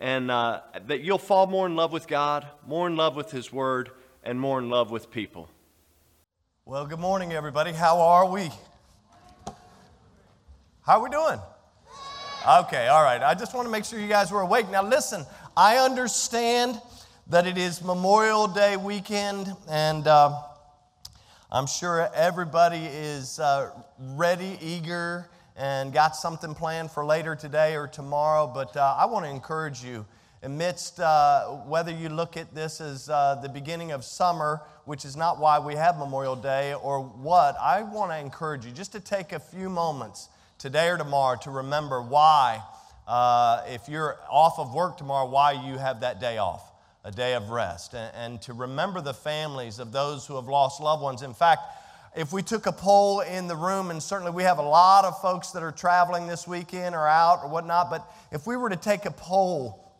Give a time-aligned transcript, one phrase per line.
[0.00, 3.52] and uh, that you'll fall more in love with God, more in love with His
[3.52, 3.90] Word,
[4.24, 5.48] and more in love with people.
[6.64, 7.72] Well, good morning, everybody.
[7.72, 8.50] How are we?
[10.82, 11.38] How are we doing?
[12.48, 13.22] Okay, all right.
[13.22, 14.70] I just want to make sure you guys were awake.
[14.70, 16.80] Now, listen, I understand
[17.26, 20.40] that it is Memorial Day weekend, and uh,
[21.52, 27.86] I'm sure everybody is uh, ready, eager, and got something planned for later today or
[27.86, 30.06] tomorrow, but uh, I want to encourage you
[30.42, 35.16] amidst uh, whether you look at this as uh, the beginning of summer, which is
[35.16, 39.00] not why we have Memorial Day, or what, I want to encourage you just to
[39.00, 42.62] take a few moments today or tomorrow to remember why,
[43.06, 46.72] uh, if you're off of work tomorrow, why you have that day off,
[47.04, 50.80] a day of rest, and, and to remember the families of those who have lost
[50.80, 51.22] loved ones.
[51.22, 51.62] In fact,
[52.16, 55.20] if we took a poll in the room, and certainly we have a lot of
[55.20, 58.76] folks that are traveling this weekend or out or whatnot, but if we were to
[58.76, 59.92] take a poll,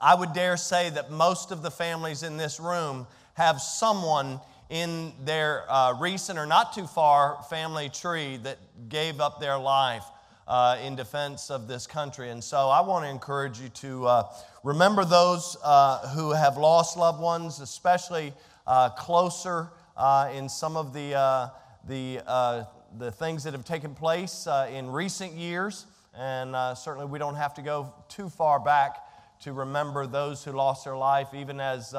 [0.00, 5.12] I would dare say that most of the families in this room have someone in
[5.24, 10.04] their uh, recent or not too far family tree that gave up their life
[10.48, 12.30] uh, in defense of this country.
[12.30, 14.22] And so I want to encourage you to uh,
[14.62, 18.32] remember those uh, who have lost loved ones, especially
[18.66, 21.48] uh, closer uh, in some of the, uh,
[21.88, 22.64] the, uh,
[22.98, 25.86] the things that have taken place uh, in recent years.
[26.16, 28.98] And uh, certainly we don't have to go too far back
[29.40, 31.94] to remember those who lost their life, even as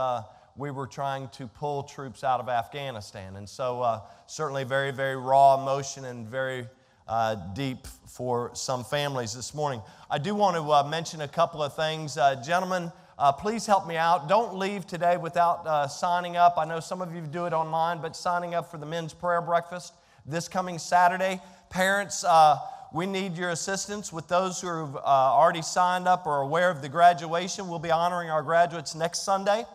[0.56, 3.36] we were trying to pull troops out of Afghanistan.
[3.36, 6.66] And so, certainly, very, very raw emotion and very
[7.08, 9.82] uh, deep for some families this morning.
[10.10, 12.18] I do want to uh, mention a couple of things.
[12.18, 14.28] Uh, gentlemen, uh, please help me out.
[14.30, 16.56] Don't leave today without uh, signing up.
[16.58, 19.42] I know some of you do it online, but signing up for the men's prayer
[19.42, 19.94] breakfast
[20.28, 21.40] this coming Saturday.
[21.70, 22.58] Parents, uh,
[22.94, 26.82] we need your assistance with those who have uh, already signed up or aware of
[26.82, 27.70] the graduation.
[27.70, 29.66] We'll be honoring our graduates next Sunday,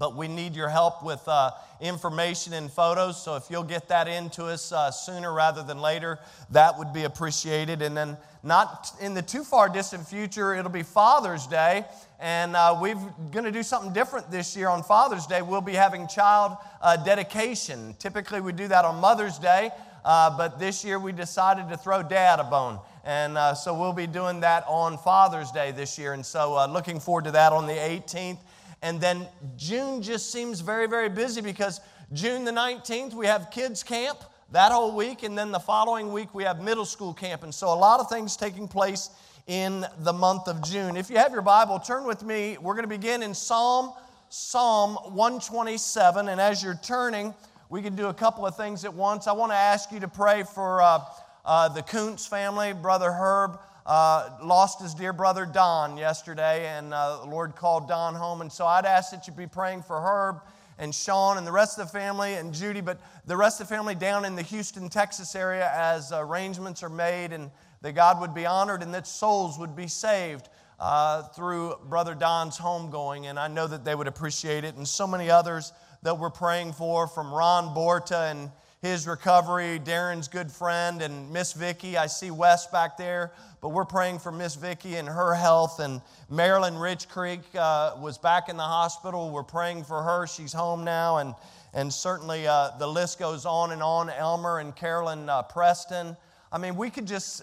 [0.00, 3.22] but we need your help with uh, information and photos.
[3.22, 6.18] So if you'll get that into us uh, sooner rather than later,
[6.52, 7.82] that would be appreciated.
[7.82, 11.84] And then, not in the too far distant future, it'll be Father's Day.
[12.18, 12.94] And uh, we're
[13.30, 15.42] going to do something different this year on Father's Day.
[15.42, 17.94] We'll be having child uh, dedication.
[17.98, 19.70] Typically, we do that on Mother's Day,
[20.02, 22.78] uh, but this year we decided to throw dad a bone.
[23.04, 26.14] And uh, so we'll be doing that on Father's Day this year.
[26.14, 28.38] And so uh, looking forward to that on the 18th.
[28.82, 29.26] And then
[29.56, 31.80] June just seems very, very busy because
[32.12, 34.18] June the 19th, we have kids' camp
[34.52, 35.22] that whole week.
[35.22, 37.42] And then the following week, we have middle school camp.
[37.42, 39.10] And so a lot of things taking place
[39.46, 40.96] in the month of June.
[40.96, 42.56] If you have your Bible, turn with me.
[42.60, 43.92] We're going to begin in Psalm
[44.32, 47.34] Psalm 127, and as you're turning,
[47.68, 49.26] we can do a couple of things at once.
[49.26, 51.00] I want to ask you to pray for uh,
[51.44, 52.72] uh, the Kuntz family.
[52.72, 58.14] Brother Herb uh, lost his dear brother Don yesterday, and uh, the Lord called Don
[58.14, 58.40] home.
[58.40, 60.40] And so I'd ask that you be praying for Herb
[60.78, 63.74] and Sean and the rest of the family and Judy, but the rest of the
[63.74, 67.50] family down in the Houston, Texas area as arrangements are made and
[67.82, 70.48] that God would be honored and that souls would be saved
[70.78, 73.24] uh, through Brother Don's homegoing.
[73.24, 74.76] And I know that they would appreciate it.
[74.76, 78.50] And so many others that we're praying for, from Ron Borta and
[78.82, 81.98] his recovery, Darren's good friend, and Miss Vicky.
[81.98, 85.80] I see Wes back there, but we're praying for Miss Vicky and her health.
[85.80, 89.30] And Marilyn Rich Creek uh, was back in the hospital.
[89.30, 90.26] We're praying for her.
[90.26, 91.18] She's home now.
[91.18, 91.34] And,
[91.74, 94.08] and certainly uh, the list goes on and on.
[94.08, 96.16] Elmer and Carolyn uh, Preston.
[96.50, 97.42] I mean, we could just,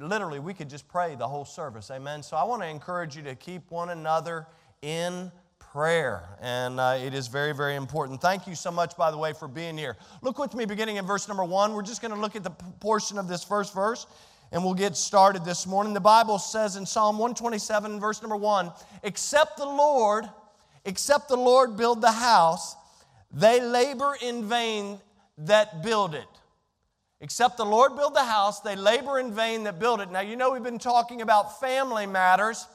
[0.00, 1.92] literally, we could just pray the whole service.
[1.92, 2.24] Amen.
[2.24, 4.48] So I want to encourage you to keep one another
[4.82, 5.30] in
[5.72, 6.22] prayer.
[6.42, 8.20] And uh, it is very, very important.
[8.20, 9.96] Thank you so much, by the way, for being here.
[10.20, 11.72] Look with me beginning in verse number one.
[11.72, 14.06] We're just going to look at the portion of this first verse
[14.52, 15.94] and we'll get started this morning.
[15.94, 18.70] The Bible says in Psalm 127, verse number one,
[19.02, 20.28] except the Lord,
[20.84, 22.76] except the Lord build the house,
[23.32, 25.00] they labor in vain
[25.38, 26.28] that build it.
[27.22, 30.10] Except the Lord build the house, they labor in vain that build it.
[30.10, 32.66] Now, you know, we've been talking about family matters,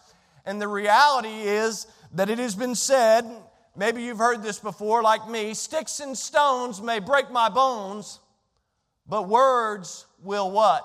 [0.47, 3.25] and the reality is that it has been said,
[3.75, 8.19] maybe you've heard this before, like me sticks and stones may break my bones,
[9.07, 10.83] but words will what?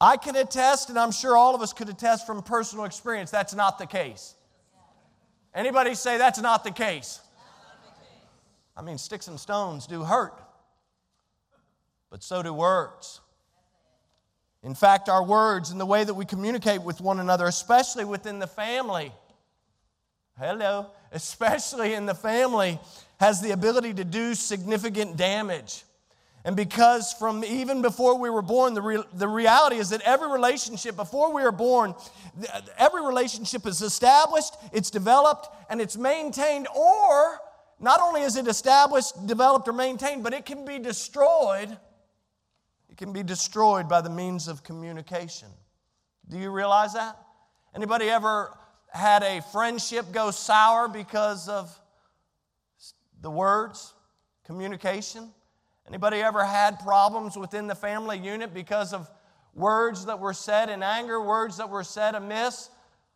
[0.00, 3.54] I can attest, and I'm sure all of us could attest from personal experience, that's
[3.54, 4.36] not the case.
[5.52, 7.20] Anybody say that's not the case?
[8.76, 10.40] I mean, sticks and stones do hurt,
[12.10, 13.20] but so do words.
[14.66, 18.40] In fact, our words and the way that we communicate with one another, especially within
[18.40, 19.12] the family,
[20.40, 22.80] hello, especially in the family,
[23.20, 25.84] has the ability to do significant damage.
[26.44, 30.32] And because from even before we were born, the, re- the reality is that every
[30.32, 31.94] relationship before we are born,
[32.76, 36.66] every relationship is established, it's developed, and it's maintained.
[36.74, 37.38] Or
[37.78, 41.78] not only is it established, developed, or maintained, but it can be destroyed.
[42.96, 45.48] It can be destroyed by the means of communication.
[46.30, 47.18] Do you realize that?
[47.74, 48.56] Anybody ever
[48.88, 51.78] had a friendship go sour because of
[53.20, 53.92] the words,
[54.46, 55.28] communication?
[55.86, 59.10] Anybody ever had problems within the family unit because of
[59.52, 62.70] words that were said in anger, words that were said amiss?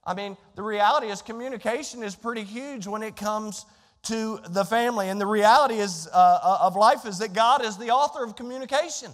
[0.04, 3.64] I mean, the reality is communication is pretty huge when it comes
[4.02, 5.08] to the family.
[5.08, 8.36] And the reality is, uh, uh of life is that God is the author of
[8.36, 9.12] communication.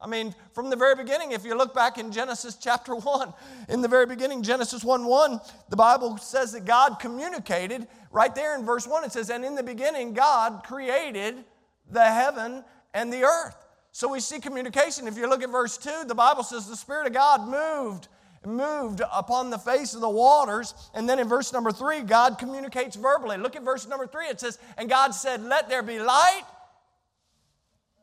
[0.00, 3.32] I mean, from the very beginning, if you look back in Genesis chapter 1,
[3.70, 5.40] in the very beginning, Genesis 1 1,
[5.70, 7.88] the Bible says that God communicated.
[8.10, 11.44] Right there in verse 1, it says, And in the beginning, God created
[11.90, 12.62] the heaven
[12.92, 13.56] and the earth.
[13.92, 15.06] So we see communication.
[15.06, 18.08] If you look at verse 2, the Bible says the Spirit of God moved
[18.44, 20.72] moved upon the face of the waters.
[20.94, 23.36] And then in verse number 3, God communicates verbally.
[23.38, 24.26] Look at verse number 3.
[24.26, 26.44] It says, "And God said, "Let there be light."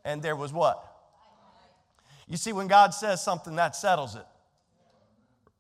[0.04, 0.93] And there was what?
[2.28, 4.26] You see when God says something that settles it.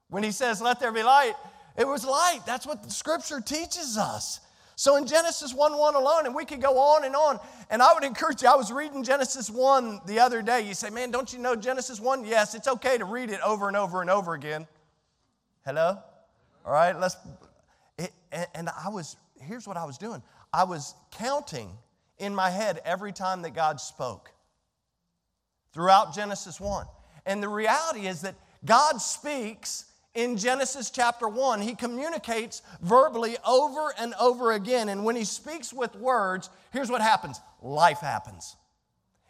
[0.10, 1.36] When he says, "Let there be light,"
[1.75, 2.42] it was light.
[2.45, 4.39] That's what the scripture teaches us.
[4.75, 7.39] So in Genesis 1 1 alone, and we could go on and on.
[7.69, 10.62] And I would encourage you, I was reading Genesis 1 the other day.
[10.62, 12.25] You say, man, don't you know Genesis 1?
[12.25, 14.68] Yes, it's okay to read it over and over and over again.
[15.65, 15.98] Hello?
[16.65, 17.15] All right, let's.
[17.98, 18.12] It,
[18.56, 21.69] and I was, here's what I was doing I was counting
[22.18, 24.33] in my head every time that God spoke
[25.74, 26.86] throughout Genesis 1.
[27.25, 28.36] And the reality is that
[28.66, 29.86] God speaks
[30.16, 34.90] in Genesis chapter 1, he communicates verbally over and over again.
[34.90, 38.56] And when he speaks with words, here's what happens life happens.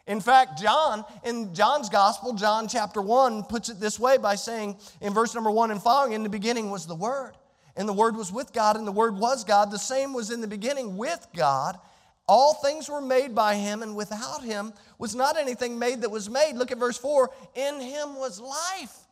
[0.06, 4.76] In fact, John, in John's gospel, John chapter 1, puts it this way by saying
[5.00, 7.32] in verse number 1 and following, In the beginning was the Word,
[7.74, 9.70] and the Word was with God, and the Word was God.
[9.70, 11.78] The same was in the beginning with God.
[12.26, 16.30] All things were made by him, and without him was not anything made that was
[16.30, 16.56] made.
[16.56, 19.04] Look at verse 4 In him was life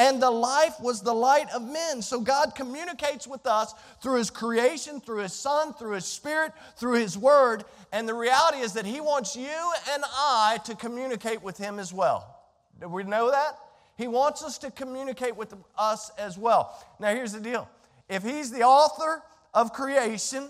[0.00, 2.00] and the life was the light of men.
[2.00, 6.94] So God communicates with us through His creation, through His Son, through His Spirit, through
[6.94, 7.64] His Word.
[7.92, 11.92] And the reality is that He wants you and I to communicate with Him as
[11.92, 12.40] well.
[12.80, 13.58] Do we know that?
[13.98, 16.82] He wants us to communicate with us as well.
[16.98, 17.68] Now, here's the deal
[18.08, 19.22] if He's the author
[19.52, 20.48] of creation,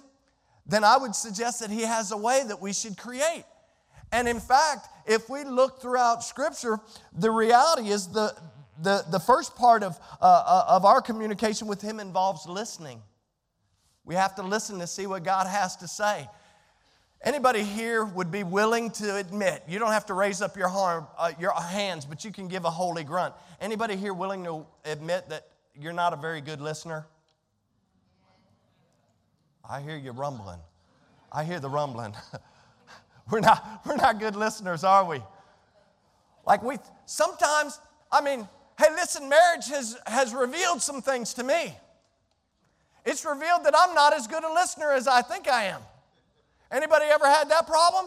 [0.71, 3.45] then I would suggest that He has a way that we should create.
[4.13, 6.79] And in fact, if we look throughout Scripture,
[7.13, 8.35] the reality is the,
[8.83, 13.03] the, the first part of, uh, uh, of our communication with Him involves listening.
[14.05, 16.29] We have to listen to see what God has to say.
[17.23, 20.71] Anybody here would be willing to admit, you don't have to raise up your,
[21.19, 23.35] uh, your hands, but you can give a holy grunt.
[23.61, 27.07] Anybody here willing to admit that you're not a very good listener?
[29.71, 30.59] I hear you rumbling.
[31.31, 32.15] I hear the rumbling.
[33.31, 35.23] we're, not, we're not good listeners, are we?
[36.47, 37.79] Like we sometimes,
[38.11, 38.49] I mean,
[38.81, 41.77] Hey, listen, marriage has, has revealed some things to me.
[43.05, 45.83] It's revealed that I'm not as good a listener as I think I am.
[46.71, 48.07] Anybody ever had that problem?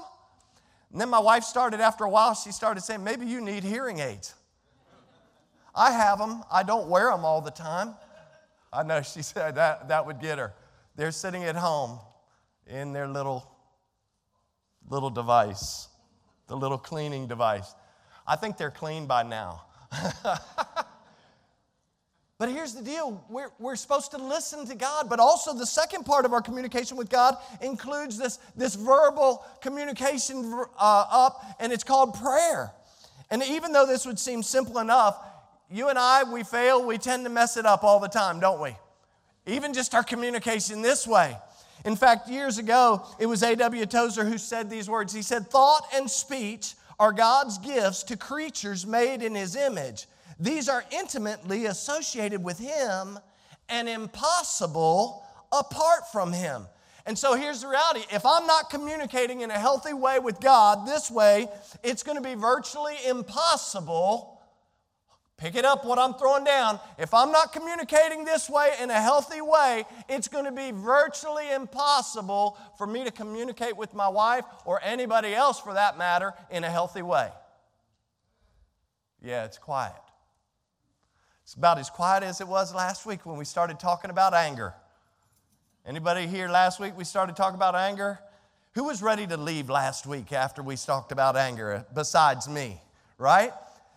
[0.91, 4.00] And then my wife started, after a while, she started saying, maybe you need hearing
[4.00, 4.34] aids.
[5.75, 6.43] I have them.
[6.51, 7.93] I don't wear them all the time.
[8.72, 10.53] I know she said that, that would get her.
[10.95, 12.00] They're sitting at home
[12.67, 13.50] in their little,
[14.88, 15.88] little device,
[16.47, 17.73] the little cleaning device.
[18.27, 19.63] I think they're clean by now.
[22.38, 26.05] but here's the deal we're, we're supposed to listen to God, but also the second
[26.05, 31.83] part of our communication with God includes this, this verbal communication uh, up, and it's
[31.83, 32.71] called prayer.
[33.31, 35.17] And even though this would seem simple enough,
[35.69, 38.62] you and I, we fail, we tend to mess it up all the time, don't
[38.62, 38.75] we?
[39.45, 41.35] Even just our communication this way.
[41.85, 43.85] In fact, years ago, it was A.W.
[43.85, 45.13] Tozer who said these words.
[45.13, 50.07] He said, Thought and speech are God's gifts to creatures made in His image.
[50.39, 53.19] These are intimately associated with Him
[53.67, 56.67] and impossible apart from Him.
[57.05, 60.88] And so here's the reality if I'm not communicating in a healthy way with God
[60.88, 61.47] this way,
[61.83, 64.33] it's going to be virtually impossible
[65.43, 66.79] Pick it up what I'm throwing down.
[66.97, 71.51] If I'm not communicating this way in a healthy way, it's going to be virtually
[71.51, 76.63] impossible for me to communicate with my wife or anybody else for that matter in
[76.63, 77.27] a healthy way.
[79.21, 79.91] Yeah, it's quiet.
[81.43, 84.73] It's about as quiet as it was last week when we started talking about anger.
[85.85, 88.17] Anybody here last week we started talking about anger?
[88.75, 92.81] Who was ready to leave last week after we talked about anger besides me,
[93.17, 93.51] right?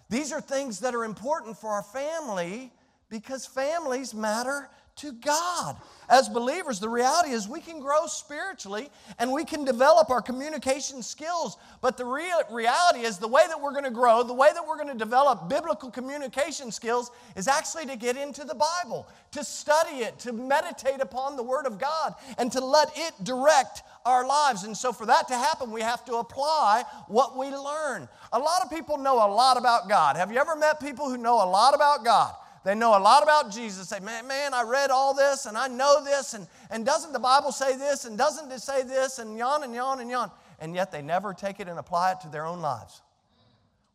[0.08, 2.72] These are things that are important for our family
[3.08, 5.76] because families matter to God.
[6.08, 8.88] As believers, the reality is we can grow spiritually
[9.18, 11.56] and we can develop our communication skills.
[11.80, 14.66] But the real reality is the way that we're going to grow, the way that
[14.66, 19.42] we're going to develop biblical communication skills is actually to get into the Bible, to
[19.42, 24.24] study it, to meditate upon the Word of God, and to let it direct our
[24.26, 24.62] lives.
[24.62, 28.08] And so, for that to happen, we have to apply what we learn.
[28.32, 30.16] A lot of people know a lot about God.
[30.16, 32.32] Have you ever met people who know a lot about God?
[32.66, 33.90] They know a lot about Jesus.
[33.90, 37.20] Say, man, man, I read all this and I know this, and, and doesn't the
[37.20, 40.32] Bible say this, and doesn't it say this, and yon and yon and yon.
[40.58, 43.02] And yet they never take it and apply it to their own lives.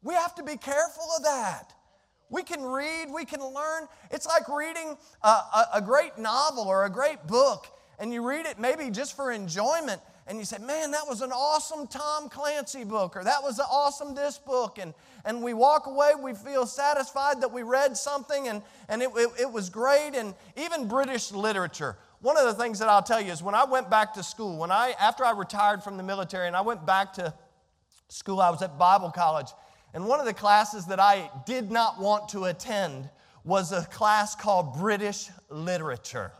[0.02, 1.74] We have to be careful of that.
[2.30, 3.90] We can read, we can learn.
[4.10, 7.68] It's like reading a, a, a great novel or a great book,
[8.00, 11.32] and you read it maybe just for enjoyment, and you say, man, that was an
[11.32, 14.78] awesome Tom Clancy book, or that was an awesome this book.
[14.80, 14.94] And,
[15.26, 19.30] and we walk away, we feel satisfied that we read something and, and it, it,
[19.42, 20.12] it was great.
[20.14, 21.98] And even British literature.
[22.22, 24.58] One of the things that I'll tell you is when I went back to school,
[24.58, 27.34] when I, after I retired from the military and I went back to
[28.10, 29.48] school, I was at Bible college.
[29.94, 33.10] And one of the classes that I did not want to attend
[33.44, 36.32] was a class called British literature.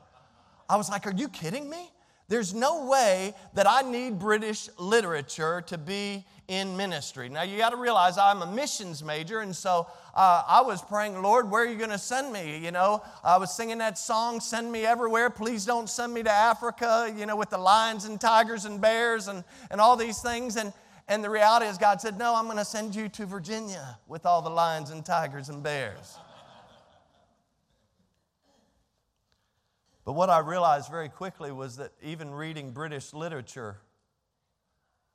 [0.70, 1.90] I was like, are you kidding me?
[2.32, 7.28] There's no way that I need British literature to be in ministry.
[7.28, 9.86] Now, you got to realize I'm a missions major, and so
[10.16, 12.58] uh, I was praying, Lord, where are you going to send me?
[12.64, 15.30] You know, I was singing that song, Send Me Everywhere.
[15.30, 19.28] Please don't send me to Africa, you know, with the lions and tigers and bears
[19.28, 20.56] and, and all these things.
[20.56, 20.72] And,
[21.10, 24.26] and the reality is, God said, No, I'm going to send you to Virginia with
[24.26, 26.18] all the lions and tigers and bears.
[30.04, 33.78] But what I realized very quickly was that even reading British literature,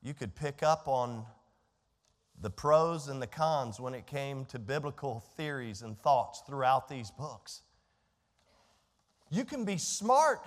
[0.03, 1.27] you could pick up on
[2.41, 7.11] the pros and the cons when it came to biblical theories and thoughts throughout these
[7.11, 7.63] books.
[9.31, 10.47] You can be smart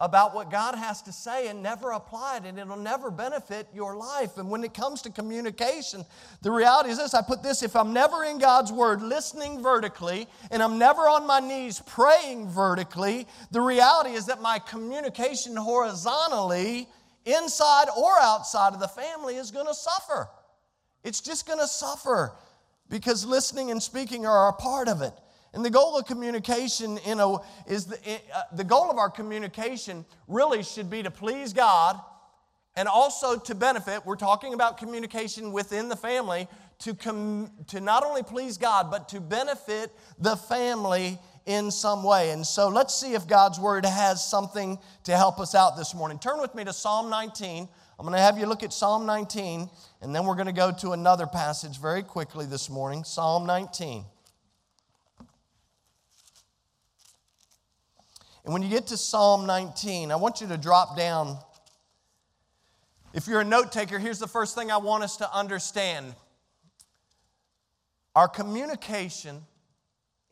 [0.00, 3.96] about what God has to say and never apply it, and it'll never benefit your
[3.96, 4.38] life.
[4.38, 6.04] And when it comes to communication,
[6.40, 10.28] the reality is this I put this if I'm never in God's Word listening vertically,
[10.52, 16.88] and I'm never on my knees praying vertically, the reality is that my communication horizontally,
[17.24, 20.28] inside or outside of the family, is to suffer.
[21.02, 22.32] It's just to suffer
[22.88, 25.12] because listening and speaking are a part of it.
[25.54, 27.96] And the goal of communication you know, is the,
[28.34, 32.00] uh, the goal of our communication really should be to please God
[32.76, 34.06] and also to benefit.
[34.06, 36.46] We're talking about communication within the family
[36.80, 42.30] to, com, to not only please God, but to benefit the family in some way.
[42.30, 46.18] And so let's see if God's word has something to help us out this morning.
[46.18, 47.68] Turn with me to Psalm 19.
[47.98, 49.68] I'm going to have you look at Psalm 19,
[50.02, 53.02] and then we're going to go to another passage very quickly this morning.
[53.02, 54.04] Psalm 19.
[58.48, 61.36] And when you get to Psalm 19, I want you to drop down.
[63.12, 66.14] If you're a note taker, here's the first thing I want us to understand.
[68.16, 69.42] Our communication,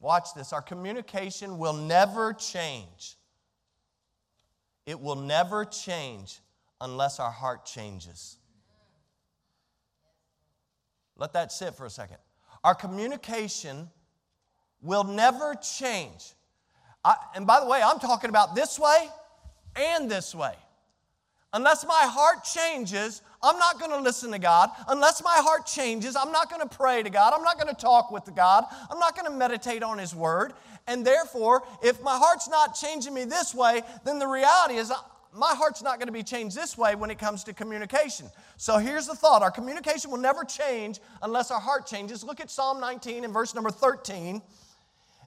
[0.00, 3.16] watch this, our communication will never change.
[4.87, 6.40] It will never change
[6.80, 8.38] unless our heart changes.
[11.18, 12.16] Let that sit for a second.
[12.64, 13.90] Our communication
[14.80, 16.32] will never change
[17.06, 19.08] I, and by the way, I'm talking about this way
[19.76, 20.54] and this way.
[21.52, 24.70] Unless my heart changes, I'm not going to listen to God.
[24.88, 27.32] Unless my heart changes, I'm not going to pray to God.
[27.32, 28.64] I'm not going to talk with God.
[28.90, 30.52] I'm not going to meditate on His Word.
[30.88, 34.92] And therefore, if my heart's not changing me this way, then the reality is
[35.32, 38.26] my heart's not going to be changed this way when it comes to communication.
[38.56, 42.25] So here's the thought our communication will never change unless our heart changes.
[42.25, 44.42] Look at Psalm 19 and verse number 13.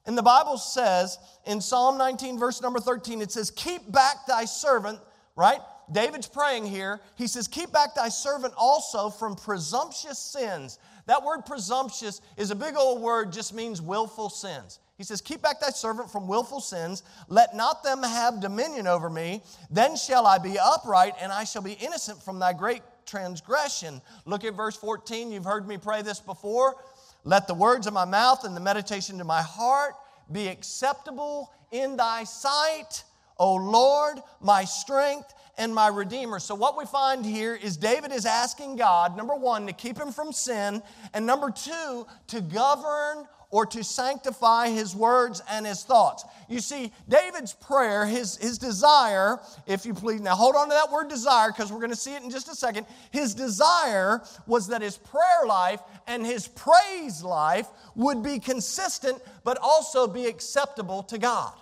[0.06, 4.46] And the Bible says in Psalm 19, verse number 13, it says, Keep back thy
[4.46, 5.00] servant,
[5.36, 5.60] right?
[5.92, 7.00] David's praying here.
[7.16, 10.80] He says, Keep back thy servant also from presumptuous sins.
[11.08, 14.80] That word presumptuous is a big old word, just means willful sins.
[14.98, 17.04] He says, Keep back thy servant from willful sins.
[17.30, 19.42] Let not them have dominion over me.
[19.72, 24.02] Then shall I be upright, and I shall be innocent from thy great transgression.
[24.26, 25.32] Look at verse 14.
[25.32, 26.76] You've heard me pray this before.
[27.24, 29.96] Let the words of my mouth and the meditation of my heart
[30.32, 33.04] be acceptable in thy sight,
[33.38, 36.40] O Lord, my strength and my Redeemer.
[36.40, 40.12] So, what we find here is David is asking God, number one, to keep him
[40.12, 40.82] from sin,
[41.14, 46.24] and number two, to govern or to sanctify his words and his thoughts.
[46.48, 50.92] You see, David's prayer, his, his desire, if you please, now hold on to that
[50.92, 52.86] word desire because we're going to see it in just a second.
[53.12, 59.58] His desire was that his prayer life and his praise life would be consistent but
[59.62, 61.54] also be acceptable to God.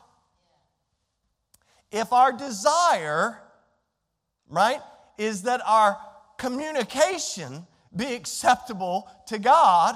[1.91, 3.39] If our desire,
[4.50, 4.82] right,
[5.17, 5.98] is that our
[6.38, 7.65] communication
[7.96, 9.96] be acceptable to God,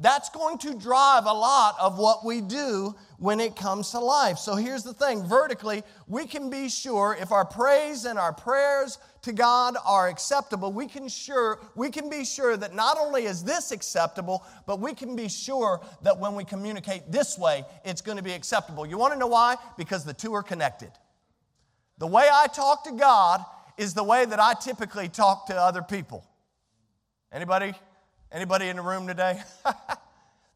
[0.00, 4.38] that's going to drive a lot of what we do when it comes to life.
[4.38, 8.98] So here's the thing vertically, we can be sure if our praise and our prayers
[9.22, 13.42] to God are acceptable, we can sure we can be sure that not only is
[13.42, 18.18] this acceptable, but we can be sure that when we communicate this way, it's going
[18.18, 18.86] to be acceptable.
[18.86, 19.56] You want to know why?
[19.76, 20.92] Because the two are connected.
[21.98, 23.44] The way I talk to God
[23.76, 26.24] is the way that I typically talk to other people.
[27.32, 27.74] Anybody
[28.30, 29.40] Anybody in the room today?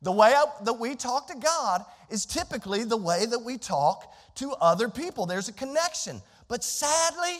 [0.02, 4.52] the way that we talk to God is typically the way that we talk to
[4.60, 5.26] other people.
[5.26, 6.20] There's a connection.
[6.48, 7.38] But sadly,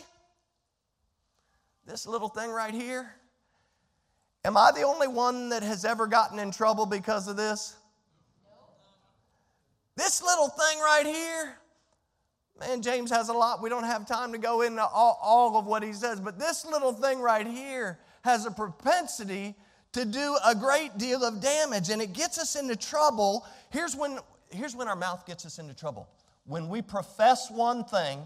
[1.87, 3.15] this little thing right here,
[4.45, 7.77] am I the only one that has ever gotten in trouble because of this?
[9.95, 11.59] This little thing right here,
[12.59, 13.63] man, James has a lot.
[13.63, 16.65] We don't have time to go into all, all of what he says, but this
[16.65, 19.55] little thing right here has a propensity
[19.93, 23.47] to do a great deal of damage and it gets us into trouble.
[23.71, 24.19] Here's when,
[24.51, 26.09] here's when our mouth gets us into trouble.
[26.45, 28.21] When we profess one thing,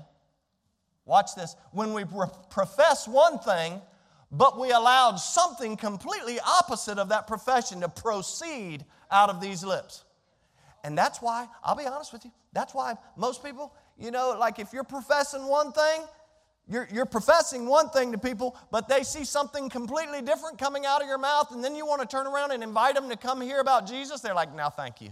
[1.05, 2.05] watch this, when we
[2.51, 3.81] profess one thing,
[4.31, 10.05] but we allowed something completely opposite of that profession to proceed out of these lips.
[10.85, 14.59] And that's why, I'll be honest with you, that's why most people, you know, like
[14.59, 16.03] if you're professing one thing
[16.69, 21.01] you're, you're professing one thing to people, but they see something completely different coming out
[21.01, 23.41] of your mouth, and then you want to turn around and invite them to come
[23.41, 24.21] hear about Jesus.
[24.21, 25.11] They're like, no, thank you.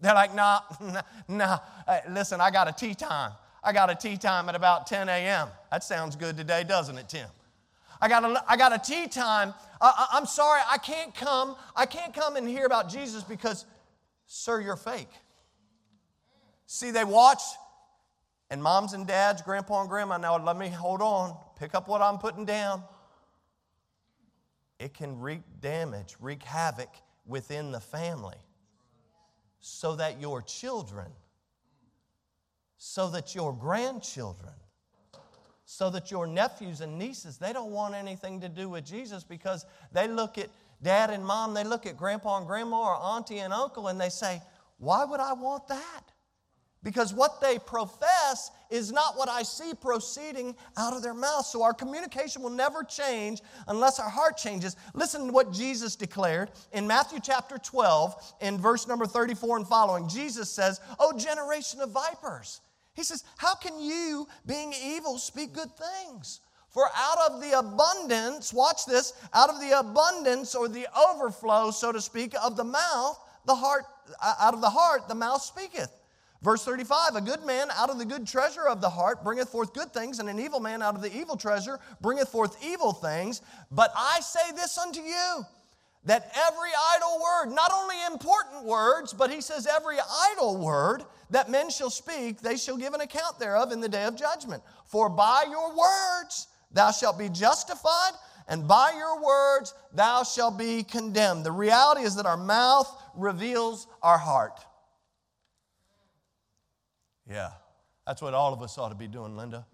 [0.00, 1.58] They're like, nah, nah, nah.
[1.86, 3.32] Hey, listen, I got a tee time.
[3.64, 5.48] I got a tee time at about 10 a.m.
[5.70, 7.28] That sounds good today, doesn't it, Tim?
[8.00, 9.54] I got a, I got a tee time.
[9.80, 11.56] I, I'm sorry, I can't come.
[11.74, 13.64] I can't come and hear about Jesus because,
[14.26, 15.10] sir, you're fake.
[16.66, 17.40] See, they watch
[18.50, 22.00] and moms and dads, grandpa and grandma, now let me hold on, pick up what
[22.00, 22.82] I'm putting down.
[24.78, 26.90] It can wreak damage, wreak havoc
[27.26, 28.36] within the family
[29.60, 31.08] so that your children,
[32.78, 34.54] so that your grandchildren,
[35.64, 39.66] so that your nephews and nieces, they don't want anything to do with Jesus because
[39.92, 40.48] they look at
[40.82, 44.08] dad and mom, they look at grandpa and grandma or auntie and uncle and they
[44.08, 44.40] say,
[44.78, 46.04] Why would I want that?
[46.82, 51.44] Because what they profess is not what I see proceeding out of their mouth.
[51.44, 54.76] So our communication will never change unless our heart changes.
[54.94, 60.08] Listen to what Jesus declared in Matthew chapter 12, in verse number 34 and following.
[60.08, 62.60] Jesus says, Oh, generation of vipers.
[62.94, 66.40] He says, How can you, being evil, speak good things?
[66.70, 71.92] For out of the abundance, watch this, out of the abundance or the overflow, so
[71.92, 73.84] to speak, of the mouth, the heart,
[74.22, 75.90] uh, out of the heart, the mouth speaketh.
[76.42, 79.72] Verse 35 A good man out of the good treasure of the heart bringeth forth
[79.72, 83.42] good things, and an evil man out of the evil treasure bringeth forth evil things.
[83.70, 85.44] But I say this unto you
[86.04, 89.96] that every idle word, not only important words, but he says every
[90.32, 94.04] idle word that men shall speak, they shall give an account thereof in the day
[94.04, 94.62] of judgment.
[94.86, 98.12] For by your words thou shalt be justified,
[98.46, 101.44] and by your words thou shalt be condemned.
[101.44, 104.64] The reality is that our mouth reveals our heart.
[107.30, 107.50] Yeah,
[108.06, 109.66] that's what all of us ought to be doing, Linda.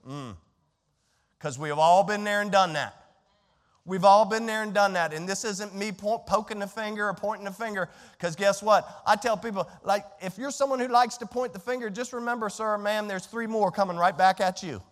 [1.38, 1.60] Because mm.
[1.60, 3.00] we have all been there and done that.
[3.86, 5.12] We've all been there and done that.
[5.12, 7.90] And this isn't me po- poking the finger or pointing the finger.
[8.12, 8.88] Because guess what?
[9.06, 12.48] I tell people, like, if you're someone who likes to point the finger, just remember,
[12.48, 14.82] sir, ma'am, there's three more coming right back at you.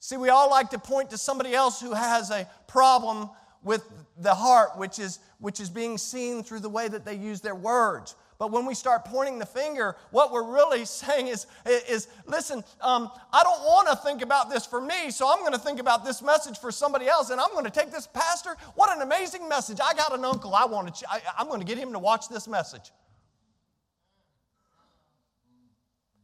[0.00, 3.30] See, we all like to point to somebody else who has a problem
[3.62, 3.84] with
[4.18, 7.54] the heart, which is, which is being seen through the way that they use their
[7.54, 8.16] words.
[8.38, 13.10] But when we start pointing the finger, what we're really saying is, is listen, um,
[13.32, 16.04] I don't want to think about this for me, so I'm going to think about
[16.04, 18.56] this message for somebody else, and I'm going to take this pastor.
[18.74, 19.78] What an amazing message.
[19.82, 20.54] I got an uncle.
[20.54, 22.92] I want to, I, I'm going to get him to watch this message.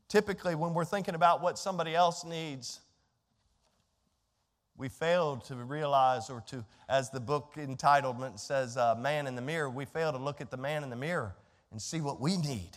[0.08, 2.80] Typically, when we're thinking about what somebody else needs,
[4.76, 9.42] We fail to realize, or to, as the book entitlement says, uh, Man in the
[9.42, 11.36] Mirror, we fail to look at the man in the mirror
[11.72, 12.70] and see what we need.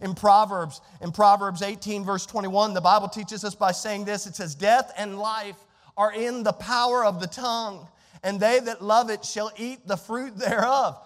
[0.00, 4.34] In Proverbs, in Proverbs 18, verse 21, the Bible teaches us by saying this it
[4.34, 5.56] says, Death and life
[5.96, 7.86] are in the power of the tongue,
[8.22, 10.98] and they that love it shall eat the fruit thereof.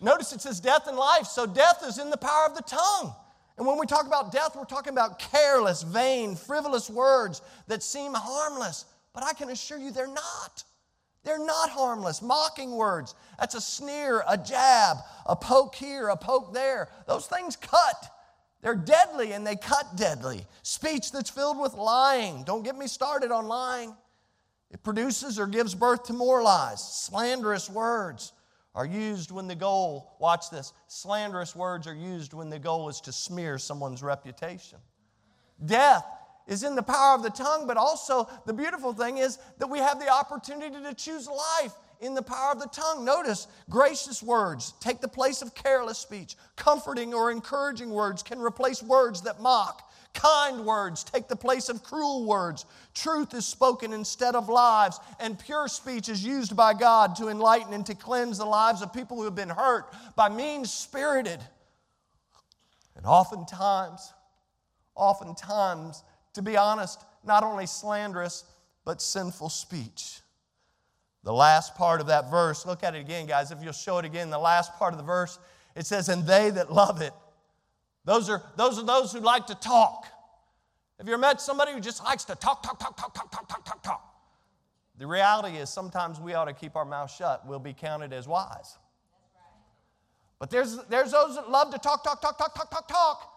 [0.00, 3.14] Notice it says death and life, so death is in the power of the tongue.
[3.56, 8.12] And when we talk about death, we're talking about careless, vain, frivolous words that seem
[8.14, 8.84] harmless,
[9.14, 10.64] but I can assure you they're not.
[11.24, 12.22] They're not harmless.
[12.22, 16.88] Mocking words, that's a sneer, a jab, a poke here, a poke there.
[17.06, 18.10] Those things cut.
[18.60, 20.46] They're deadly and they cut deadly.
[20.62, 22.44] Speech that's filled with lying.
[22.44, 23.94] Don't get me started on lying.
[24.70, 26.82] It produces or gives birth to more lies.
[26.82, 28.32] Slanderous words
[28.74, 33.00] are used when the goal, watch this, slanderous words are used when the goal is
[33.02, 34.78] to smear someone's reputation.
[35.64, 36.04] Death
[36.46, 39.78] is in the power of the tongue, but also the beautiful thing is that we
[39.78, 43.04] have the opportunity to choose life in the power of the tongue.
[43.04, 46.36] Notice, gracious words take the place of careless speech.
[46.56, 49.90] Comforting or encouraging words can replace words that mock.
[50.12, 52.66] Kind words take the place of cruel words.
[52.94, 57.72] Truth is spoken instead of lies, and pure speech is used by God to enlighten
[57.72, 61.40] and to cleanse the lives of people who have been hurt by mean spirited.
[62.96, 64.12] And oftentimes,
[64.94, 66.04] oftentimes,
[66.34, 68.44] to be honest, not only slanderous,
[68.84, 70.20] but sinful speech.
[71.22, 74.04] The last part of that verse, look at it again, guys, if you'll show it
[74.04, 75.38] again, the last part of the verse,
[75.74, 77.12] it says, And they that love it
[78.04, 80.06] those are, those are those who like to talk.
[80.98, 83.48] Have you ever met somebody who just likes to talk, talk, talk, talk, talk, talk,
[83.48, 84.14] talk, talk, talk?
[84.98, 87.44] The reality is sometimes we ought to keep our mouth shut.
[87.46, 88.78] We'll be counted as wise.
[90.38, 93.30] But there's, there's those that love to talk, talk, talk, talk, talk, talk, talk.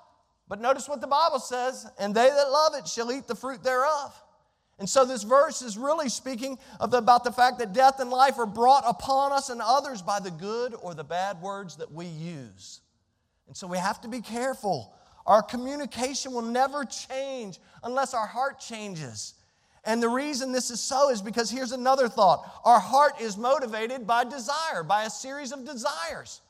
[0.50, 3.64] But notice what the Bible says, and they that love it shall eat the fruit
[3.64, 4.14] thereof.
[4.80, 8.38] And so this verse is really speaking the, about the fact that death and life
[8.38, 12.06] are brought upon us and others by the good or the bad words that we
[12.06, 12.82] use.
[13.48, 14.94] And so we have to be careful.
[15.26, 19.34] Our communication will never change unless our heart changes.
[19.84, 24.06] And the reason this is so is because here's another thought our heart is motivated
[24.06, 26.42] by desire, by a series of desires.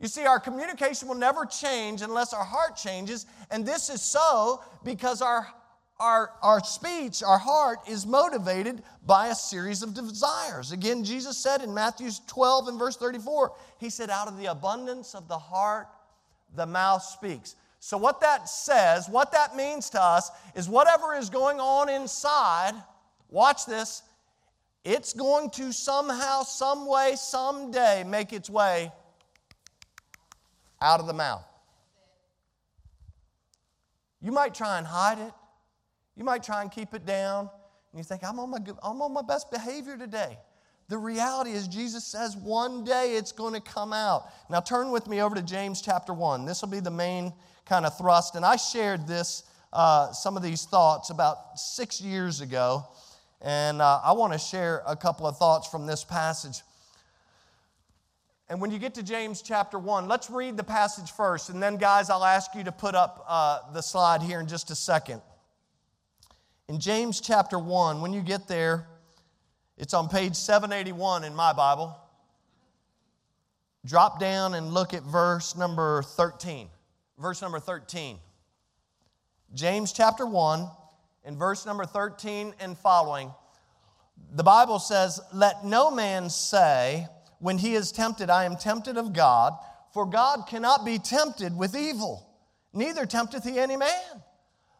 [0.00, 3.26] You see, our communication will never change unless our heart changes.
[3.50, 5.46] And this is so because our,
[6.00, 10.72] our, our speech, our heart, is motivated by a series of desires.
[10.72, 15.14] Again, Jesus said in Matthew 12 and verse 34, He said, Out of the abundance
[15.14, 15.86] of the heart,
[16.56, 17.54] the mouth speaks.
[17.78, 22.72] So, what that says, what that means to us, is whatever is going on inside,
[23.30, 24.02] watch this,
[24.84, 28.90] it's going to somehow, some way, someday make its way
[30.84, 31.44] out of the mouth.
[34.20, 35.32] You might try and hide it,
[36.14, 37.50] you might try and keep it down,
[37.92, 40.38] and you think, I'm on my, I'm on my best behavior today.
[40.88, 44.26] The reality is, Jesus says one day it's going to come out.
[44.50, 46.44] Now, turn with me over to James chapter 1.
[46.44, 47.32] This will be the main
[47.64, 48.34] kind of thrust.
[48.34, 52.86] And I shared this, uh, some of these thoughts about six years ago.
[53.40, 56.60] And uh, I want to share a couple of thoughts from this passage.
[58.48, 61.48] And when you get to James chapter 1, let's read the passage first.
[61.48, 64.70] And then, guys, I'll ask you to put up uh, the slide here in just
[64.70, 65.22] a second.
[66.68, 68.86] In James chapter 1, when you get there,
[69.78, 71.96] it's on page 781 in my Bible.
[73.86, 76.68] Drop down and look at verse number 13.
[77.18, 78.18] Verse number 13.
[79.54, 80.68] James chapter 1
[81.24, 83.32] in verse number 13 and following.
[84.32, 87.06] The Bible says, Let no man say,
[87.44, 89.52] when he is tempted, I am tempted of God,
[89.92, 92.26] for God cannot be tempted with evil,
[92.72, 94.22] neither tempteth he any man.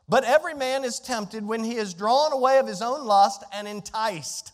[0.09, 3.69] But every man is tempted when he is drawn away of his own lust and
[3.69, 4.53] enticed.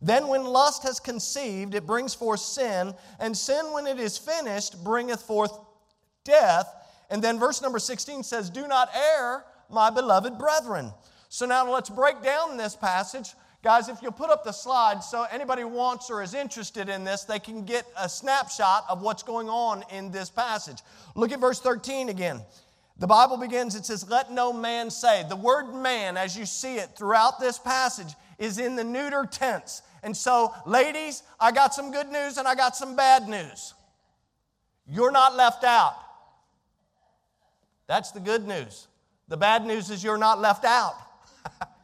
[0.00, 4.82] Then, when lust has conceived, it brings forth sin, and sin, when it is finished,
[4.82, 5.52] bringeth forth
[6.24, 6.66] death.
[7.10, 10.94] And then, verse number 16 says, Do not err, my beloved brethren.
[11.28, 13.34] So, now let's break down this passage.
[13.62, 17.24] Guys, if you'll put up the slide so anybody wants or is interested in this,
[17.24, 20.78] they can get a snapshot of what's going on in this passage.
[21.14, 22.40] Look at verse 13 again.
[22.98, 25.24] The Bible begins, it says, Let no man say.
[25.28, 29.82] The word man, as you see it throughout this passage, is in the neuter tense.
[30.02, 33.74] And so, ladies, I got some good news and I got some bad news.
[34.86, 35.96] You're not left out.
[37.86, 38.86] That's the good news.
[39.28, 40.94] The bad news is you're not left out.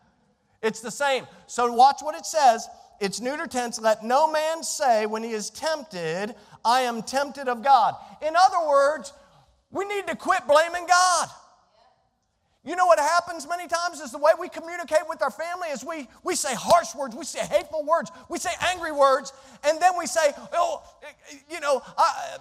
[0.63, 1.27] it's the same.
[1.47, 2.69] So, watch what it says.
[3.01, 3.81] It's neuter tense.
[3.81, 7.95] Let no man say when he is tempted, I am tempted of God.
[8.27, 9.13] In other words,
[9.71, 11.29] we need to quit blaming God.
[12.67, 15.85] You know what happens many times is the way we communicate with our family is
[15.85, 19.93] we, we say harsh words, we say hateful words, we say angry words, and then
[19.97, 20.83] we say, oh,
[21.49, 22.39] you know, I,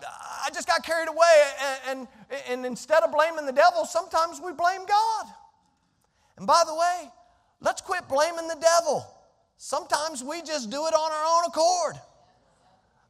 [0.48, 1.44] I just got carried away.
[1.88, 2.00] And,
[2.32, 5.26] and, and instead of blaming the devil, sometimes we blame God.
[6.38, 7.12] And by the way,
[7.66, 9.06] let's quit blaming the devil.
[9.58, 11.96] Sometimes we just do it on our own accord.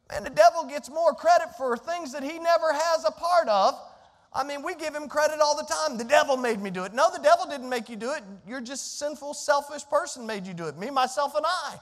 [0.10, 3.80] And the devil gets more credit for things that he never has a part of
[4.36, 5.98] I mean, we give him credit all the time.
[5.98, 6.94] The devil made me do it.
[6.94, 8.22] No, the devil didn't make you do it.
[8.46, 10.78] You're just sinful, selfish person made you do it.
[10.78, 11.76] Me, myself, and I.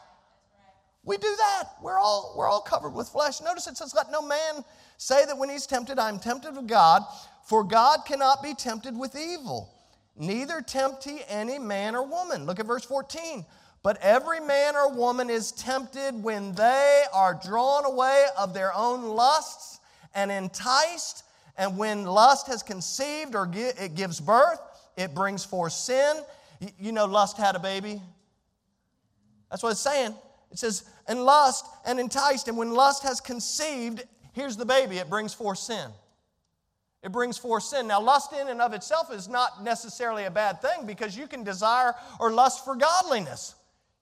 [1.03, 1.69] We do that.
[1.81, 3.41] We're all, we're all covered with flesh.
[3.41, 4.63] Notice it says, Let no man
[4.97, 7.01] say that when he's tempted, I'm tempted of God,
[7.43, 9.73] for God cannot be tempted with evil.
[10.15, 12.45] Neither tempt he any man or woman.
[12.45, 13.45] Look at verse 14.
[13.81, 19.15] But every man or woman is tempted when they are drawn away of their own
[19.15, 19.79] lusts
[20.15, 21.23] and enticed
[21.57, 24.59] and when lust has conceived or it gives birth,
[24.97, 26.17] it brings forth sin.
[26.79, 28.01] You know, lust had a baby.
[29.51, 30.15] That's what it's saying.
[30.51, 32.47] It says, and lust and enticed.
[32.47, 35.91] And when lust has conceived, here's the baby, it brings forth sin.
[37.03, 37.87] It brings forth sin.
[37.87, 41.43] Now, lust in and of itself is not necessarily a bad thing because you can
[41.43, 43.55] desire or lust for godliness.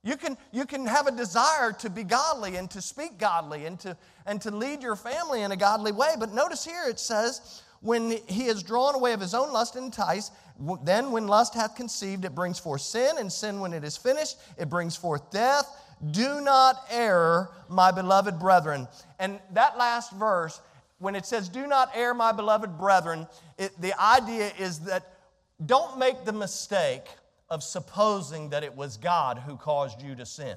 [0.04, 3.80] You can, you can have a desire to be godly and to speak godly and
[3.82, 6.14] to, and to lead your family in a godly way.
[6.20, 9.86] But notice here it says, when he is drawn away of his own lust and
[9.86, 10.34] enticed,
[10.84, 14.38] then when lust hath conceived, it brings forth sin, and sin, when it is finished,
[14.58, 15.66] it brings forth death.
[16.12, 18.88] Do not err, my beloved brethren.
[19.20, 20.62] And that last verse,
[21.02, 25.18] when it says, Do not err, my beloved brethren, it, the idea is that
[25.66, 27.08] don't make the mistake
[27.50, 30.56] of supposing that it was God who caused you to sin.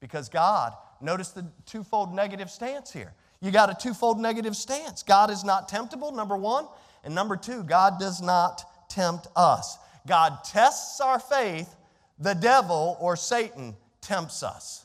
[0.00, 3.14] Because God, notice the twofold negative stance here.
[3.40, 5.02] You got a twofold negative stance.
[5.02, 6.66] God is not temptable, number one.
[7.04, 9.78] And number two, God does not tempt us.
[10.06, 11.74] God tests our faith,
[12.18, 14.84] the devil or Satan tempts us.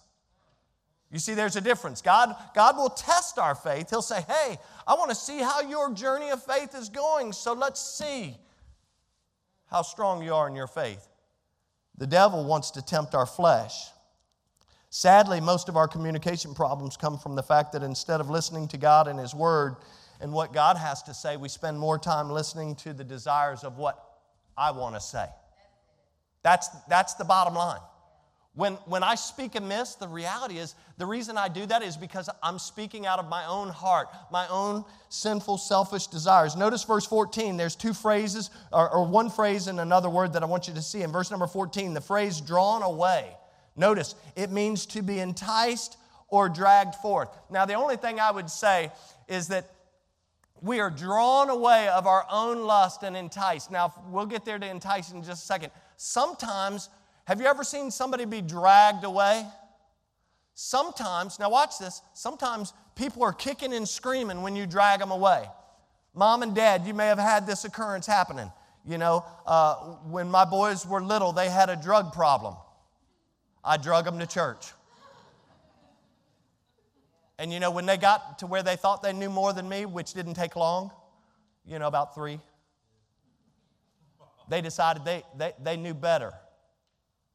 [1.13, 2.01] You see, there's a difference.
[2.01, 3.91] God, God will test our faith.
[3.91, 7.53] He'll say, Hey, I want to see how your journey of faith is going, so
[7.53, 8.35] let's see
[9.67, 11.07] how strong you are in your faith.
[11.99, 13.89] The devil wants to tempt our flesh.
[14.89, 18.77] Sadly, most of our communication problems come from the fact that instead of listening to
[18.77, 19.75] God and His Word
[20.19, 23.77] and what God has to say, we spend more time listening to the desires of
[23.77, 24.03] what
[24.57, 25.27] I want to say.
[26.41, 27.81] That's, that's the bottom line.
[28.55, 32.29] When, when I speak amiss, the reality is the reason I do that is because
[32.43, 36.55] I'm speaking out of my own heart, my own sinful, selfish desires.
[36.55, 40.45] Notice verse 14, there's two phrases, or, or one phrase and another word that I
[40.45, 41.01] want you to see.
[41.01, 43.35] In verse number 14, the phrase drawn away.
[43.75, 47.29] Notice, it means to be enticed or dragged forth.
[47.49, 48.91] Now, the only thing I would say
[49.27, 49.65] is that
[50.61, 53.71] we are drawn away of our own lust and enticed.
[53.71, 55.71] Now, we'll get there to entice in just a second.
[55.97, 56.89] Sometimes
[57.25, 59.45] have you ever seen somebody be dragged away?
[60.55, 65.45] Sometimes, now watch this, sometimes people are kicking and screaming when you drag them away.
[66.13, 68.51] Mom and dad, you may have had this occurrence happening.
[68.85, 69.75] You know, uh,
[70.09, 72.55] when my boys were little, they had a drug problem.
[73.63, 74.73] I drug them to church.
[77.39, 79.85] And you know, when they got to where they thought they knew more than me,
[79.85, 80.91] which didn't take long,
[81.65, 82.39] you know, about three,
[84.49, 86.33] they decided they, they, they knew better.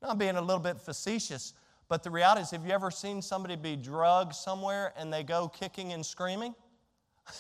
[0.03, 1.55] Now, I'm being a little bit facetious,
[1.89, 5.49] but the reality is have you ever seen somebody be drugged somewhere and they go
[5.49, 6.55] kicking and screaming?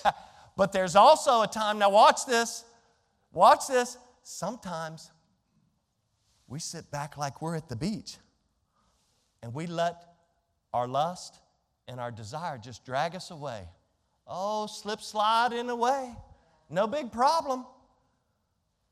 [0.57, 2.64] but there's also a time, now watch this,
[3.33, 3.97] watch this.
[4.23, 5.11] Sometimes
[6.49, 8.16] we sit back like we're at the beach
[9.42, 10.03] and we let
[10.73, 11.38] our lust
[11.87, 13.62] and our desire just drag us away.
[14.27, 16.14] Oh, slip slide in a way.
[16.68, 17.64] No big problem.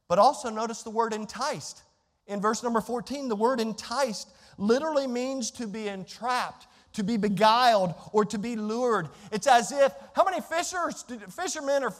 [0.09, 1.83] But also notice the word enticed
[2.27, 7.95] in verse number 14, the word enticed literally means to be entrapped, to be beguiled,
[8.13, 9.09] or to be lured.
[9.31, 11.93] It's as if, how many fishers, fishermen or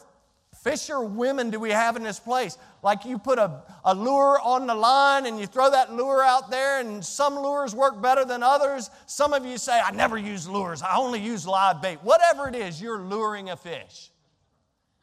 [0.63, 2.57] fisher women do we have in this place?
[2.83, 6.49] Like you put a, a lure on the line and you throw that lure out
[6.49, 8.89] there, and some lures work better than others.
[9.05, 11.99] Some of you say, I never use lures, I only use live bait.
[12.03, 14.11] Whatever it is, you're luring a fish.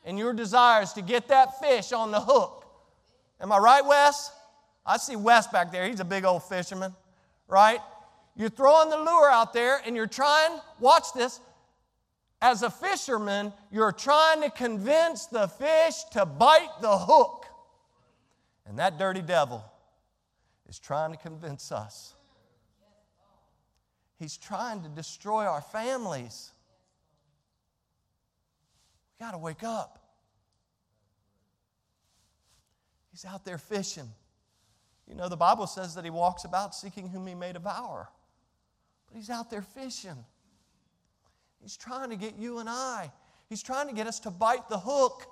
[0.04, 2.66] And your desire is to get that fish on the hook.
[3.40, 4.30] Am I right, Wes?
[4.86, 5.88] I see Wes back there.
[5.88, 6.94] He's a big old fisherman,
[7.48, 7.80] right?
[8.36, 11.40] You're throwing the lure out there and you're trying, watch this.
[12.42, 17.46] As a fisherman, you're trying to convince the fish to bite the hook.
[18.66, 19.64] And that dirty devil
[20.68, 22.14] is trying to convince us.
[24.18, 26.52] He's trying to destroy our families.
[29.18, 29.98] We got to wake up.
[33.10, 34.10] He's out there fishing.
[35.08, 38.08] You know, the Bible says that he walks about seeking whom he may devour.
[39.06, 40.24] But he's out there fishing.
[41.60, 43.10] He's trying to get you and I.
[43.48, 45.26] He's trying to get us to bite the hook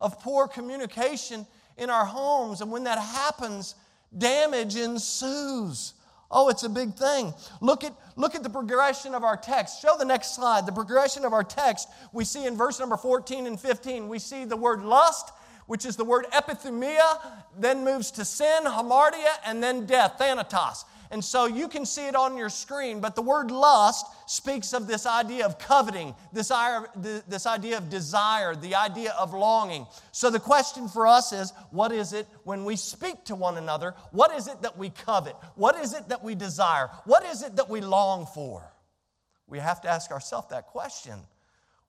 [0.00, 1.46] of poor communication
[1.76, 2.60] in our homes.
[2.60, 3.74] And when that happens,
[4.16, 5.94] damage ensues.
[6.30, 7.32] Oh, it's a big thing.
[7.60, 9.80] Look at, look at the progression of our text.
[9.80, 10.66] Show the next slide.
[10.66, 14.44] The progression of our text, we see in verse number 14 and 15, we see
[14.44, 15.30] the word lust,
[15.66, 17.20] which is the word epithumia,
[17.58, 20.84] then moves to sin, hamartia, and then death, thanatos.
[21.10, 24.88] And so you can see it on your screen, but the word lust speaks of
[24.88, 26.50] this idea of coveting, this,
[26.96, 29.86] this idea of desire, the idea of longing.
[30.10, 33.94] So the question for us is what is it when we speak to one another?
[34.10, 35.36] What is it that we covet?
[35.54, 36.88] What is it that we desire?
[37.04, 38.72] What is it that we long for?
[39.46, 41.20] We have to ask ourselves that question.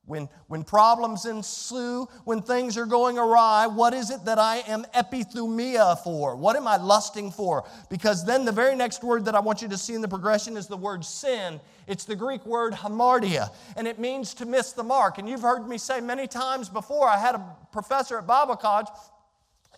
[0.05, 4.85] When, when problems ensue, when things are going awry, what is it that I am
[4.93, 6.35] epithumia for?
[6.35, 7.67] What am I lusting for?
[7.89, 10.57] Because then the very next word that I want you to see in the progression
[10.57, 11.59] is the word sin.
[11.87, 15.17] It's the Greek word hamartia, and it means to miss the mark.
[15.17, 18.87] And you've heard me say many times before, I had a professor at Bible college,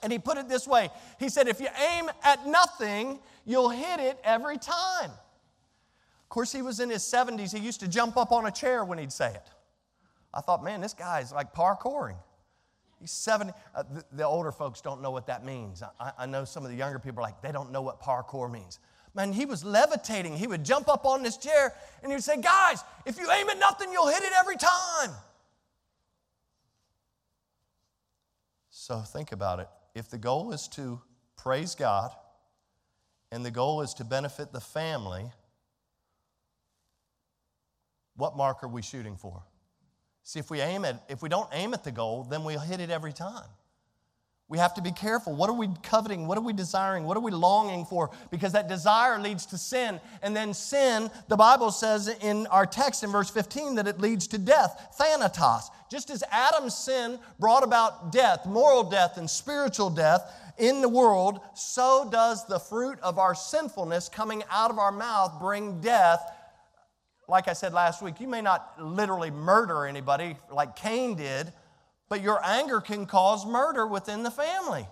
[0.04, 4.02] and he put it this way He said, If you aim at nothing, you'll hit
[4.02, 5.10] it every time.
[5.10, 7.58] Of course, he was in his 70s.
[7.58, 9.50] He used to jump up on a chair when he'd say it.
[10.38, 12.16] I thought, man, this guy's like parkouring.
[13.00, 13.54] He's 70.
[13.74, 15.82] Uh, the, the, older folks don't know what that means.
[16.00, 18.52] I, I know some of the younger people are like, they don't know what parkour
[18.52, 18.80] means.
[19.16, 20.38] Man, he was levitating.
[20.38, 21.74] He would jump up on this chair
[22.04, 25.10] and he would say, Guys, if you aim at nothing, you'll hit it every time.
[28.70, 29.68] So think about it.
[29.96, 31.02] If the goal is to
[31.36, 32.12] praise God
[33.32, 35.32] and the goal is to benefit the family,
[38.16, 39.42] what mark are we shooting for?
[40.28, 42.82] See, if we aim at if we don't aim at the goal, then we'll hit
[42.82, 43.46] it every time.
[44.50, 45.34] We have to be careful.
[45.34, 46.28] What are we coveting?
[46.28, 47.06] What are we desiring?
[47.06, 48.12] What are we longing for?
[48.30, 50.02] Because that desire leads to sin.
[50.22, 54.28] And then sin, the Bible says in our text in verse 15 that it leads
[54.28, 55.70] to death, thanatos.
[55.90, 61.40] Just as Adam's sin brought about death, moral death, and spiritual death in the world,
[61.56, 66.20] so does the fruit of our sinfulness coming out of our mouth bring death
[67.28, 71.52] like I said last week, you may not literally murder anybody like Cain did,
[72.10, 74.88] but your anger can cause murder within the family.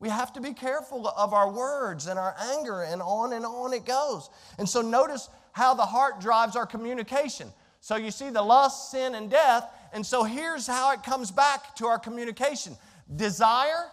[0.00, 3.72] We have to be careful of our words and our anger, and on and on
[3.72, 4.30] it goes.
[4.58, 7.48] And so, notice how the heart drives our communication.
[7.80, 9.68] So, you see the lust, sin, and death.
[9.92, 12.76] And so, here's how it comes back to our communication
[13.16, 13.90] desire,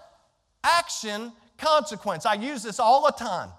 [0.63, 2.25] action, consequence.
[2.25, 3.49] I use this all the time.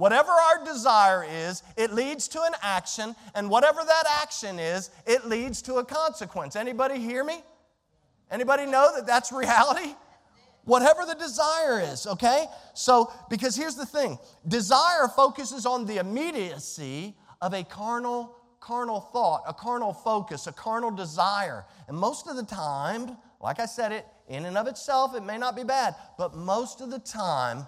[0.00, 5.26] Whatever our desire is, it leads to an action, and whatever that action is, it
[5.26, 6.56] leads to a consequence.
[6.56, 7.42] Anybody hear me?
[8.30, 9.94] Anybody know that that's reality?
[10.64, 12.46] Whatever the desire is, okay?
[12.72, 19.42] So, because here's the thing desire focuses on the immediacy of a carnal carnal thought,
[19.46, 21.66] a carnal focus, a carnal desire.
[21.88, 25.36] And most of the time, like I said it, in and of itself, it may
[25.36, 27.66] not be bad, but most of the time,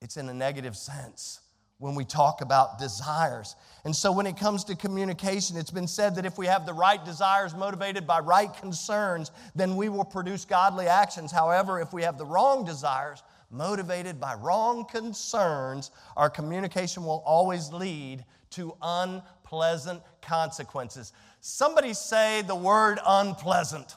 [0.00, 1.40] it's in a negative sense
[1.78, 3.56] when we talk about desires.
[3.84, 6.74] And so, when it comes to communication, it's been said that if we have the
[6.74, 11.32] right desires motivated by right concerns, then we will produce godly actions.
[11.32, 17.72] However, if we have the wrong desires motivated by wrong concerns, our communication will always
[17.72, 21.12] lead to unpleasant consequences.
[21.40, 23.96] Somebody say the word unpleasant.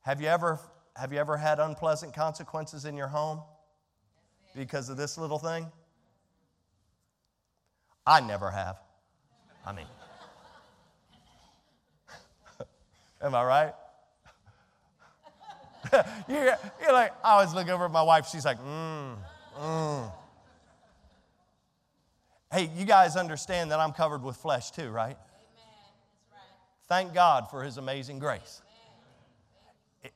[0.00, 0.58] Have you ever
[0.96, 3.40] have you ever had unpleasant consequences in your home?
[4.54, 5.70] Because of this little thing?
[8.06, 8.76] I never have.
[9.64, 9.86] I mean,
[13.22, 13.74] am I right?
[16.28, 19.16] you're, you're, like, I always look over at my wife, she's like, mm,
[19.60, 20.12] mm.
[22.52, 25.16] Hey, you guys understand that I'm covered with flesh too, right?
[26.88, 28.62] Thank God for His amazing grace.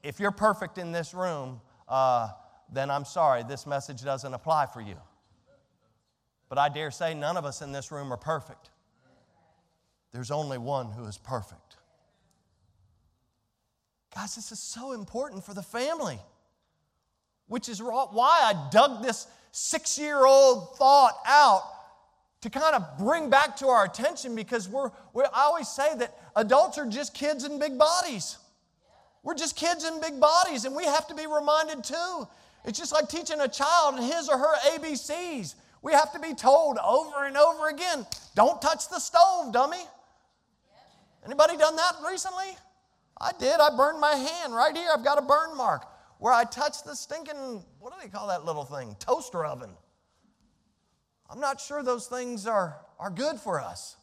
[0.02, 2.30] If you're perfect in this room, uh,
[2.72, 4.96] then I'm sorry, this message doesn't apply for you.
[6.48, 8.70] But I dare say none of us in this room are perfect.
[10.12, 11.76] There's only one who is perfect.
[14.14, 16.18] Guys, this is so important for the family,
[17.48, 21.62] which is why I dug this six year old thought out
[22.40, 26.16] to kind of bring back to our attention because we're, we're, I always say that
[26.36, 28.38] adults are just kids in big bodies.
[29.22, 32.28] We're just kids in big bodies, and we have to be reminded too
[32.66, 35.54] it's just like teaching a child his or her ABCs.
[35.82, 38.04] We have to be told over and over again,
[38.34, 39.84] don't touch the stove, dummy.
[41.24, 42.56] Anybody done that recently?
[43.20, 43.60] I did.
[43.60, 44.88] I burned my hand right here.
[44.92, 45.86] I've got a burn mark.
[46.18, 48.96] where I touched the stinking, what do they call that little thing?
[48.98, 49.70] Toaster oven.
[51.28, 53.96] I'm not sure those things are, are good for us.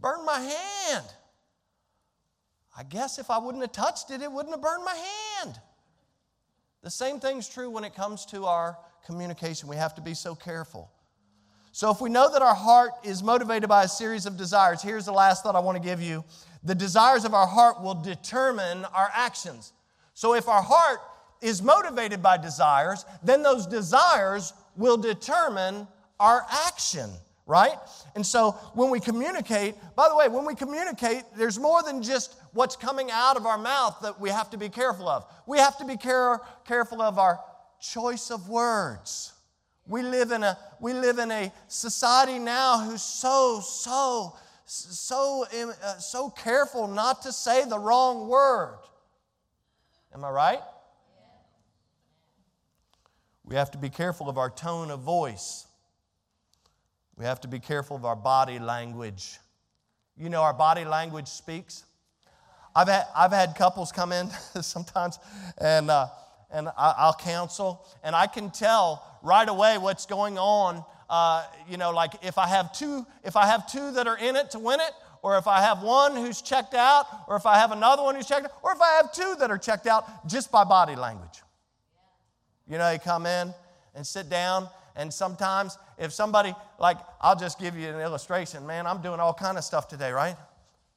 [0.00, 1.06] Burn my hand.
[2.76, 5.58] I guess if I wouldn't have touched it, it wouldn't have burned my hand.
[6.82, 9.68] The same thing's true when it comes to our communication.
[9.68, 10.90] We have to be so careful.
[11.74, 15.06] So, if we know that our heart is motivated by a series of desires, here's
[15.06, 16.22] the last thought I want to give you.
[16.64, 19.72] The desires of our heart will determine our actions.
[20.12, 21.00] So, if our heart
[21.40, 25.88] is motivated by desires, then those desires will determine
[26.20, 27.10] our action,
[27.46, 27.76] right?
[28.14, 32.36] And so, when we communicate, by the way, when we communicate, there's more than just
[32.52, 35.24] what's coming out of our mouth that we have to be careful of.
[35.46, 37.40] We have to be care, careful of our
[37.80, 39.32] choice of words.
[39.86, 45.98] We live in a we live in a society now who's so so so uh,
[45.98, 48.78] so careful not to say the wrong word.
[50.14, 50.60] Am I right?
[53.44, 55.66] We have to be careful of our tone of voice.
[57.16, 59.38] We have to be careful of our body language.
[60.16, 61.84] You know, our body language speaks.
[62.74, 64.30] I've had, I've had couples come in
[64.62, 65.18] sometimes,
[65.58, 66.08] and, uh,
[66.50, 70.84] and I, will counsel, and I can tell right away what's going on.
[71.08, 74.36] Uh, you know, like if I have two, if I have two that are in
[74.36, 74.92] it to win it,
[75.22, 78.26] or if I have one who's checked out, or if I have another one who's
[78.26, 81.42] checked out, or if I have two that are checked out just by body language.
[82.66, 83.52] You know, they come in
[83.94, 88.66] and sit down, and sometimes if somebody, like, I'll just give you an illustration.
[88.66, 90.36] Man, I'm doing all kind of stuff today, right?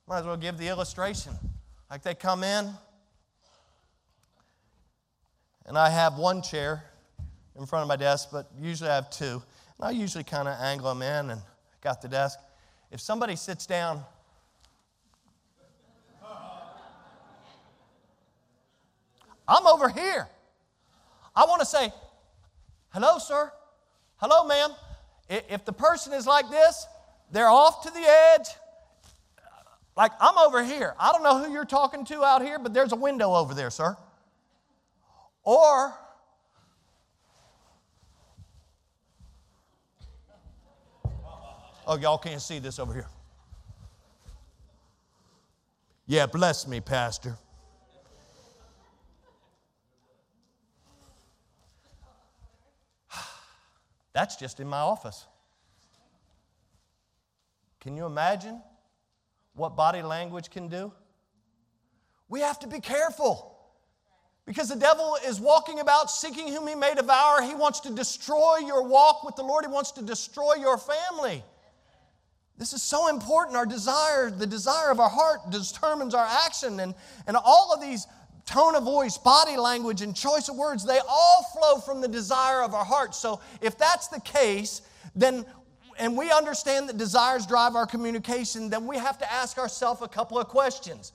[0.08, 1.34] Might as well give the illustration.
[1.90, 2.70] Like they come in,
[5.66, 6.84] and I have one chair
[7.58, 9.42] in front of my desk, but usually I have two.
[9.78, 11.42] And I usually kind of angle them in and
[11.82, 12.40] got the desk.
[12.92, 14.04] If somebody sits down,
[19.48, 20.28] I'm over here.
[21.36, 21.92] I want to say,
[22.90, 23.52] hello, sir.
[24.28, 24.72] Hello, ma'am.
[25.30, 26.88] If the person is like this,
[27.30, 28.48] they're off to the edge.
[29.96, 30.96] Like, I'm over here.
[31.00, 33.70] I don't know who you're talking to out here, but there's a window over there,
[33.70, 33.96] sir.
[35.44, 35.94] Or,
[41.86, 43.08] oh, y'all can't see this over here.
[46.08, 47.38] Yeah, bless me, Pastor.
[54.16, 55.28] That's just in my office.
[57.82, 58.60] Can you imagine?
[59.56, 60.92] what body language can do?
[62.28, 63.52] We have to be careful.
[64.46, 67.42] Because the devil is walking about seeking whom he may devour.
[67.42, 71.44] He wants to destroy your walk with the Lord, he wants to destroy your family.
[72.58, 73.58] This is so important.
[73.58, 76.80] Our desire, the desire of our heart, determines our action.
[76.80, 76.94] And,
[77.28, 78.08] and all of these
[78.46, 82.62] tone of voice, body language, and choice of words, they all flow from the desire
[82.62, 83.16] of our heart.
[83.16, 84.82] So if that's the case,
[85.16, 85.46] then
[85.98, 90.08] and we understand that desires drive our communication, then we have to ask ourselves a
[90.08, 91.14] couple of questions.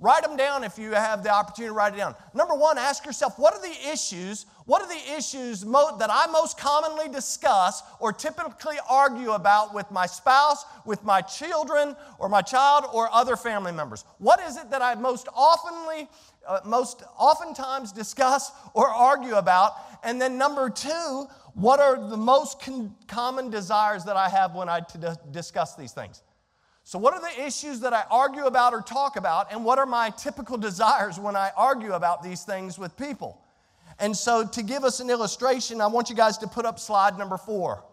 [0.00, 2.14] Write them down if you have the opportunity to write it down.
[2.32, 4.46] Number one, ask yourself what are the issues?
[4.64, 9.90] What are the issues mo- that I most commonly discuss or typically argue about with
[9.90, 14.04] my spouse, with my children, or my child, or other family members?
[14.18, 16.06] What is it that I most oftenly,
[16.48, 19.74] uh, most oftentimes discuss or argue about?
[20.02, 24.68] And then number two, what are the most con- common desires that I have when
[24.68, 24.98] I t-
[25.30, 26.22] discuss these things?
[26.88, 29.84] So, what are the issues that I argue about or talk about, and what are
[29.84, 33.42] my typical desires when I argue about these things with people?
[33.98, 37.18] And so, to give us an illustration, I want you guys to put up slide
[37.18, 37.84] number four.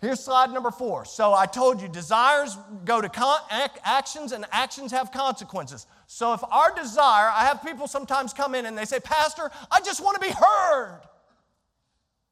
[0.00, 1.06] Here's slide number four.
[1.06, 5.88] So, I told you desires go to con- ac- actions, and actions have consequences.
[6.10, 9.80] So, if our desire, I have people sometimes come in and they say, Pastor, I
[9.82, 11.02] just want to be heard.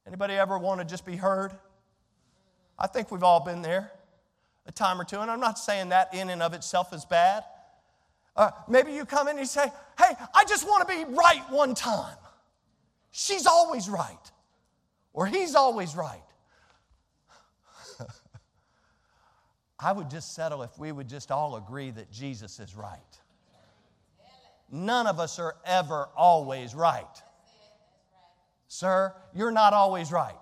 [0.07, 1.51] Anybody ever want to just be heard?
[2.79, 3.91] I think we've all been there
[4.65, 7.43] a time or two, and I'm not saying that in and of itself is bad.
[8.35, 11.43] Uh, maybe you come in and you say, Hey, I just want to be right
[11.51, 12.17] one time.
[13.11, 14.31] She's always right,
[15.13, 16.19] or he's always right.
[19.79, 23.19] I would just settle if we would just all agree that Jesus is right.
[24.69, 27.05] None of us are ever always right.
[28.67, 30.35] Sir, you're not always right,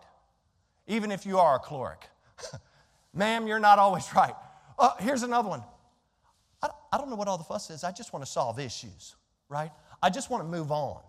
[0.88, 2.10] even if you are a cleric.
[3.14, 4.34] Ma'am, you're not always right.
[4.80, 5.64] Uh, here's another one.
[6.62, 7.84] I, I don't know what all the fuss is.
[7.84, 9.16] I just want to solve issues,
[9.48, 9.72] right?
[10.02, 11.02] I just want to move on.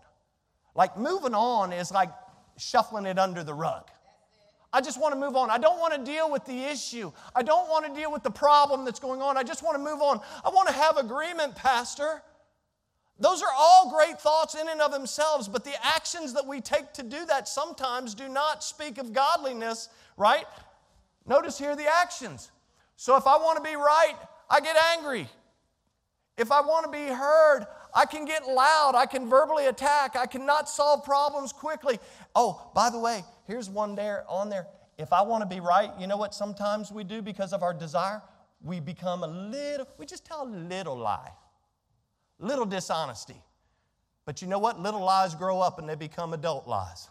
[0.74, 2.10] Like moving on is like
[2.58, 3.90] shuffling it under the rug.
[4.72, 5.48] I just want to move on.
[5.48, 7.10] I don't want to deal with the issue.
[7.34, 9.38] I don't want to deal with the problem that's going on.
[9.38, 10.20] I just want to move on.
[10.44, 12.22] I want to have agreement, Pastor.
[13.18, 16.92] Those are all great thoughts in and of themselves, but the actions that we take
[16.94, 20.44] to do that sometimes do not speak of godliness, right?
[21.26, 22.50] Notice here the actions.
[22.96, 24.14] So if I want to be right,
[24.50, 25.28] I get angry.
[26.36, 28.92] If I want to be heard, I can get loud.
[28.94, 30.16] I can verbally attack.
[30.16, 31.98] I cannot solve problems quickly.
[32.34, 34.66] Oh, by the way, here's one there on there.
[34.98, 37.72] If I want to be right, you know what sometimes we do because of our
[37.72, 38.22] desire?
[38.62, 41.30] We become a little, we just tell a little lie,
[42.38, 43.40] little dishonesty.
[44.24, 44.80] But you know what?
[44.80, 47.08] Little lies grow up and they become adult lies.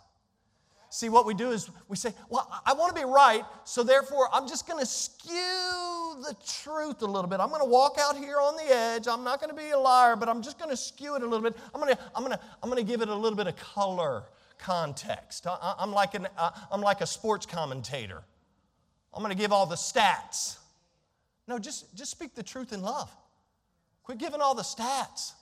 [0.89, 4.29] See, what we do is we say, Well, I want to be right, so therefore
[4.31, 7.39] I'm just going to skew the truth a little bit.
[7.39, 9.07] I'm going to walk out here on the edge.
[9.07, 11.25] I'm not going to be a liar, but I'm just going to skew it a
[11.25, 11.57] little bit.
[11.73, 13.55] I'm going to, I'm going to, I'm going to give it a little bit of
[13.57, 14.23] color,
[14.57, 15.47] context.
[15.47, 16.27] I, am like an,
[16.71, 18.23] I'm like a sports commentator.
[19.13, 20.57] I'm going to give all the stats.
[21.47, 23.09] No, just, just speak the truth in love.
[24.05, 25.33] Quit giving all the stats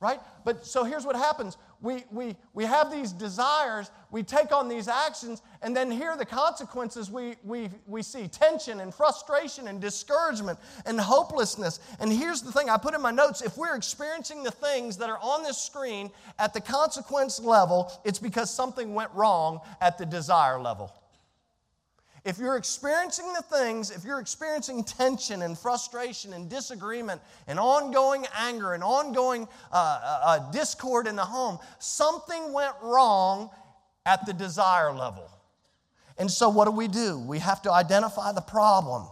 [0.00, 0.18] right?
[0.44, 4.86] But so here's what happens we, we, we have these desires, we take on these
[4.86, 9.80] actions, and then here are the consequences we, we, we see tension and frustration and
[9.80, 11.80] discouragement and hopelessness.
[11.98, 15.08] And here's the thing I put in my notes if we're experiencing the things that
[15.08, 20.04] are on this screen at the consequence level, it's because something went wrong at the
[20.04, 20.92] desire level.
[22.24, 28.26] If you're experiencing the things, if you're experiencing tension and frustration and disagreement and ongoing
[28.36, 33.50] anger and ongoing uh, uh, uh, discord in the home, something went wrong
[34.04, 35.30] at the desire level.
[36.18, 37.18] And so, what do we do?
[37.18, 39.06] We have to identify the problem.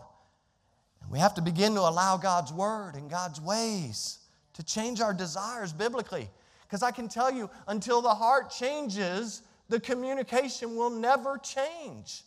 [1.10, 4.18] We have to begin to allow God's word and God's ways
[4.54, 6.28] to change our desires biblically.
[6.66, 9.40] Because I can tell you, until the heart changes,
[9.70, 12.24] the communication will never change.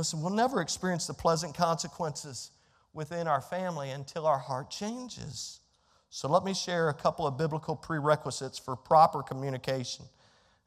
[0.00, 2.52] Listen, we'll never experience the pleasant consequences
[2.94, 5.60] within our family until our heart changes.
[6.08, 10.06] So let me share a couple of biblical prerequisites for proper communication.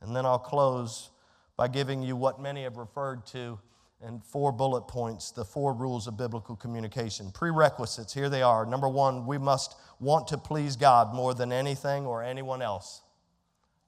[0.01, 1.09] And then I'll close
[1.57, 3.57] by giving you what many have referred to
[4.05, 7.31] in four bullet points the four rules of biblical communication.
[7.31, 8.67] Prerequisites, here they are.
[8.67, 13.01] Number one, we must want to please God more than anything or anyone else.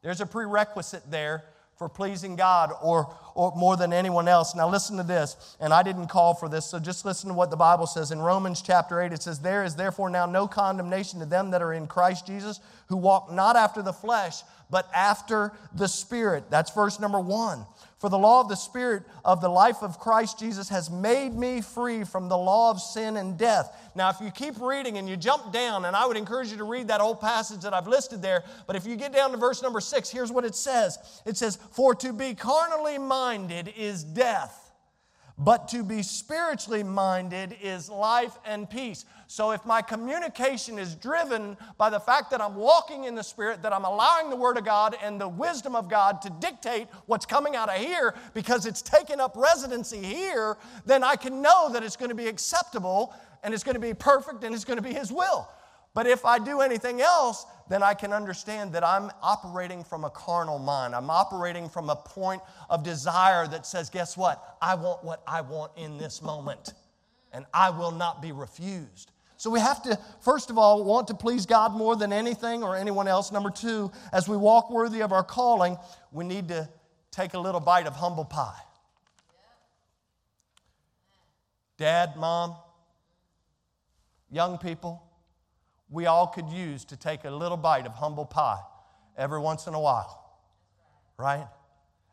[0.01, 1.43] There's a prerequisite there
[1.78, 4.55] for pleasing God or, or more than anyone else.
[4.55, 7.49] Now, listen to this, and I didn't call for this, so just listen to what
[7.49, 8.11] the Bible says.
[8.11, 11.61] In Romans chapter 8, it says, There is therefore now no condemnation to them that
[11.61, 16.49] are in Christ Jesus, who walk not after the flesh, but after the Spirit.
[16.49, 17.65] That's verse number one.
[17.97, 21.61] For the law of the Spirit of the life of Christ Jesus has made me
[21.61, 23.75] free from the law of sin and death.
[23.95, 26.65] Now, if you keep reading and you jump down, and I would encourage you to
[26.65, 29.63] read that whole passage that I've listed there, but if you get down to verse
[29.63, 34.64] number six, here's what it says it says, For to be carnally minded is death
[35.38, 39.05] but to be spiritually minded is life and peace.
[39.27, 43.61] So if my communication is driven by the fact that I'm walking in the Spirit,
[43.63, 47.25] that I'm allowing the Word of God and the wisdom of God to dictate what's
[47.25, 51.83] coming out of here because it's taken up residency here, then I can know that
[51.83, 53.13] it's going to be acceptable
[53.43, 55.49] and it's going to be perfect and it's going to be His will.
[55.95, 60.09] But if I do anything else, then I can understand that I'm operating from a
[60.09, 60.93] carnal mind.
[60.93, 64.57] I'm operating from a point of desire that says, guess what?
[64.61, 66.73] I want what I want in this moment,
[67.31, 69.11] and I will not be refused.
[69.37, 72.75] So we have to, first of all, want to please God more than anything or
[72.75, 73.31] anyone else.
[73.31, 75.77] Number two, as we walk worthy of our calling,
[76.11, 76.67] we need to
[77.11, 78.59] take a little bite of humble pie.
[81.77, 82.55] Dad, mom,
[84.29, 85.04] young people,
[85.89, 88.59] we all could use to take a little bite of humble pie
[89.17, 90.39] every once in a while,
[91.17, 91.47] right?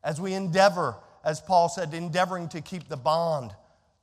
[0.05, 3.53] As we endeavor, as Paul said, endeavoring to keep the bond,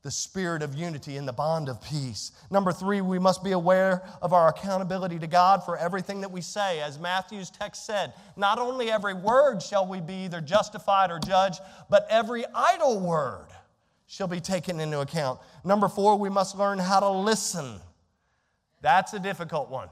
[0.01, 2.32] the spirit of unity and the bond of peace.
[2.49, 6.39] Number three, we must be aware of our accountability to God for everything that we
[6.41, 6.80] say.
[6.80, 11.59] As Matthew's text said, not only every word shall we be either justified or judged,
[11.89, 13.47] but every idle word
[14.07, 15.39] shall be taken into account.
[15.65, 17.82] Number four, we must learn how to listen.
[18.82, 19.89] That's a difficult one.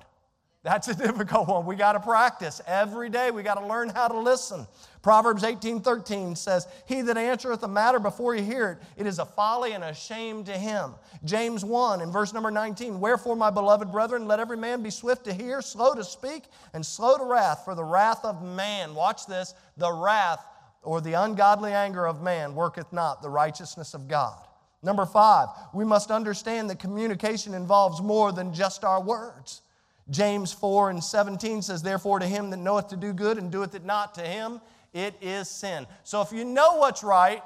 [0.64, 1.66] That's a difficult one.
[1.66, 3.32] We got to practice every day.
[3.32, 4.68] We got to learn how to listen.
[5.02, 9.20] Proverbs 18 13 says, He that answereth a matter before you hear it, it is
[9.20, 10.96] a folly and a shame to him.
[11.24, 15.24] James 1 in verse number 19, Wherefore, my beloved brethren, let every man be swift
[15.26, 19.26] to hear, slow to speak, and slow to wrath, for the wrath of man, watch
[19.26, 20.46] this, the wrath
[20.84, 24.47] or the ungodly anger of man worketh not the righteousness of God.
[24.88, 29.62] Number five, we must understand that communication involves more than just our words.
[30.10, 33.76] James 4 and 17 says, Therefore, to him that knoweth to do good and doeth
[33.76, 34.62] it not, to him
[34.94, 35.86] it is sin.
[36.06, 37.44] So if you know what's right,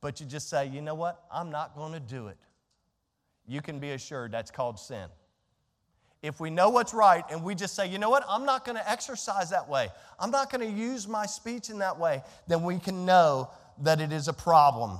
[0.00, 2.38] but you just say, you know what, I'm not going to do it,
[3.48, 5.08] you can be assured that's called sin.
[6.22, 8.76] If we know what's right and we just say, you know what, I'm not going
[8.76, 9.88] to exercise that way,
[10.20, 13.50] I'm not going to use my speech in that way, then we can know
[13.82, 14.98] that it is a problem.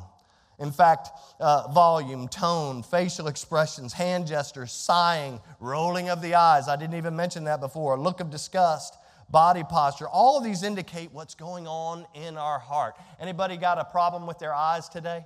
[0.59, 1.09] In fact,
[1.41, 7.16] uh, volume, tone, facial expressions, hand gestures, sighing, rolling of the eyes, I didn't even
[7.16, 8.95] mention that before, look of disgust,
[9.31, 12.97] body posture, all of these indicate what's going on in our heart.
[13.18, 15.24] Anybody got a problem with their eyes today?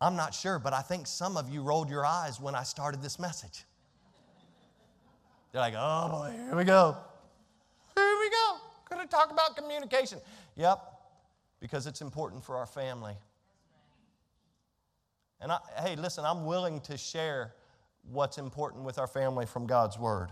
[0.00, 3.02] I'm not sure, but I think some of you rolled your eyes when I started
[3.02, 3.64] this message.
[5.52, 6.96] They're like, oh boy, here we go.
[7.96, 8.56] Here we go.
[9.00, 10.18] To talk about communication.
[10.56, 10.80] Yep,
[11.60, 13.14] because it's important for our family.
[15.40, 17.54] And I, hey, listen, I'm willing to share
[18.10, 20.30] what's important with our family from God's Word.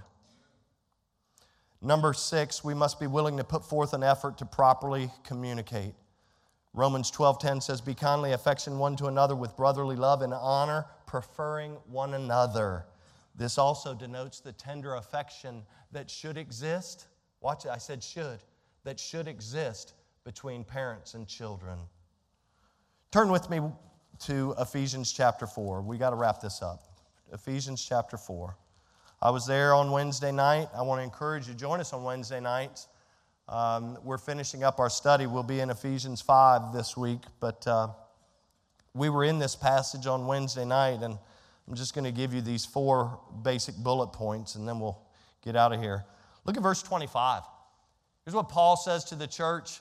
[1.81, 5.95] Number six, we must be willing to put forth an effort to properly communicate.
[6.73, 11.73] Romans 12:10 says, Be kindly affection one to another with brotherly love and honor, preferring
[11.87, 12.87] one another.
[13.35, 17.09] This also denotes the tender affection that should exist.
[17.41, 18.43] Watch it, I said should,
[18.85, 19.95] that should exist
[20.25, 21.79] between parents and children.
[23.11, 23.61] Turn with me
[24.21, 25.83] to Ephesians chapter 4.
[25.83, 26.83] We got to wrap this up.
[27.33, 28.57] Ephesians chapter 4.
[29.21, 30.69] I was there on Wednesday night.
[30.75, 32.89] I want to encourage you, to join us on Wednesday nights.
[33.49, 35.27] Um, we're finishing up our study.
[35.27, 37.89] We'll be in Ephesians 5 this week, but uh,
[38.95, 41.19] we were in this passage on Wednesday night, and
[41.69, 44.99] I'm just going to give you these four basic bullet points, and then we'll
[45.45, 46.05] get out of here.
[46.45, 47.43] Look at verse 25.
[48.25, 49.81] Here's what Paul says to the church.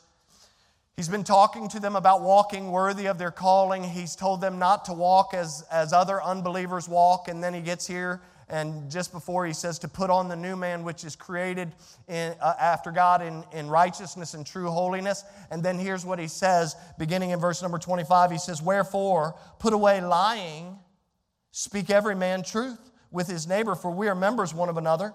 [0.96, 3.84] He's been talking to them about walking worthy of their calling.
[3.84, 7.88] He's told them not to walk as, as other unbelievers walk, and then he gets
[7.88, 11.72] here and just before he says to put on the new man which is created
[12.08, 15.24] in, uh, after God in, in righteousness and true holiness.
[15.50, 18.32] And then here's what he says, beginning in verse number 25.
[18.32, 20.78] He says, Wherefore, put away lying,
[21.52, 25.14] speak every man truth with his neighbor, for we are members one of another.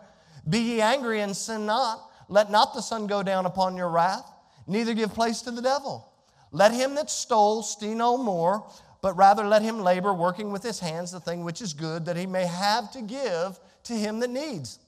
[0.48, 2.00] Be ye angry and sin not.
[2.28, 4.28] Let not the sun go down upon your wrath,
[4.68, 6.12] neither give place to the devil.
[6.52, 8.64] Let him that stole steal no more
[9.00, 12.16] but rather let him labor, working with his hands the thing which is good, that
[12.16, 14.78] he may have to give to him that needs.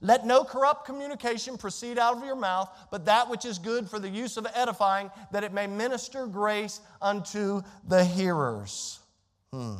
[0.00, 3.98] Let no corrupt communication proceed out of your mouth, but that which is good for
[3.98, 9.00] the use of edifying, that it may minister grace unto the hearers.
[9.52, 9.76] Hmm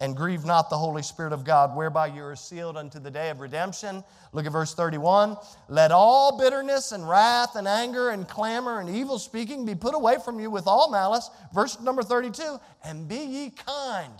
[0.00, 3.30] and grieve not the Holy Spirit of God, whereby you are sealed unto the day
[3.30, 4.04] of redemption.
[4.32, 5.36] Look at verse 31.
[5.68, 10.18] Let all bitterness and wrath and anger and clamor and evil speaking be put away
[10.24, 11.30] from you with all malice.
[11.52, 12.60] Verse number 32.
[12.84, 14.12] And be ye kind.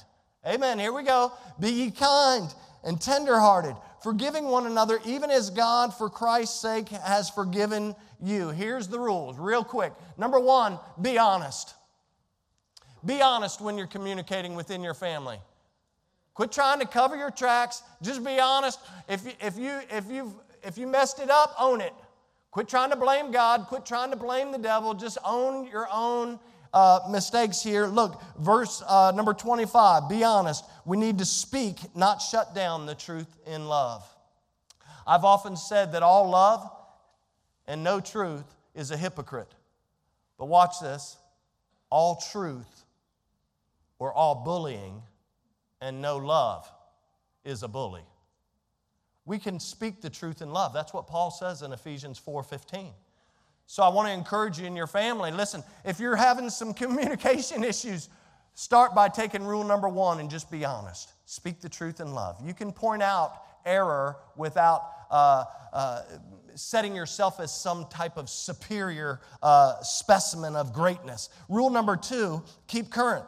[0.47, 0.79] Amen.
[0.79, 1.33] Here we go.
[1.61, 2.53] Be ye kind
[2.85, 8.49] and tenderhearted, forgiving one another, even as God, for Christ's sake, has forgiven you.
[8.51, 9.93] Here's the rules, real quick.
[10.17, 11.75] Number one, be honest.
[13.05, 15.39] Be honest when you're communicating within your family.
[16.39, 17.83] Quit trying to cover your tracks.
[18.01, 18.79] Just be honest.
[19.09, 21.93] If you, if you, if you if you messed it up, own it.
[22.53, 23.67] Quit trying to blame God.
[23.67, 24.95] Quit trying to blame the devil.
[24.95, 26.39] Just own your own
[26.73, 27.87] uh, mistakes here.
[27.87, 30.09] Look, verse uh, number 25.
[30.09, 30.65] Be honest.
[30.85, 34.09] We need to speak, not shut down the truth in love.
[35.09, 36.71] I've often said that all love
[37.67, 38.45] and no truth
[38.77, 39.53] is a hypocrite.
[40.39, 41.17] But watch this
[41.91, 42.85] all truth
[43.99, 45.03] or all bullying
[45.81, 46.71] and no love
[47.45, 48.05] is a bully.
[49.25, 50.73] We can speak the truth in love.
[50.73, 52.93] That's what Paul says in Ephesians 4:15.
[53.67, 55.31] So I want to encourage you in your family.
[55.31, 58.09] Listen, if you're having some communication issues,
[58.55, 61.13] start by taking rule number 1 and just be honest.
[61.27, 62.39] Speak the truth in love.
[62.43, 66.03] You can point out error without uh, uh,
[66.55, 71.29] setting yourself as some type of superior uh, specimen of greatness.
[71.49, 73.27] Rule number two keep current.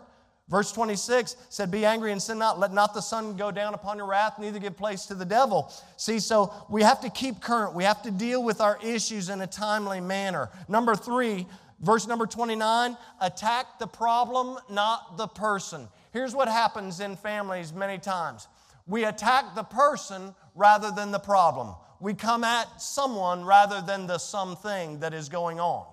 [0.51, 2.59] Verse 26 said, Be angry and sin not.
[2.59, 5.73] Let not the sun go down upon your wrath, neither give place to the devil.
[5.97, 7.75] See, so we have to keep current.
[7.75, 10.51] We have to deal with our issues in a timely manner.
[10.69, 11.47] Number three,
[11.81, 15.87] verse number 29 attack the problem, not the person.
[16.13, 18.49] Here's what happens in families many times
[18.87, 21.77] we attack the person rather than the problem.
[22.01, 25.87] We come at someone rather than the something that is going on.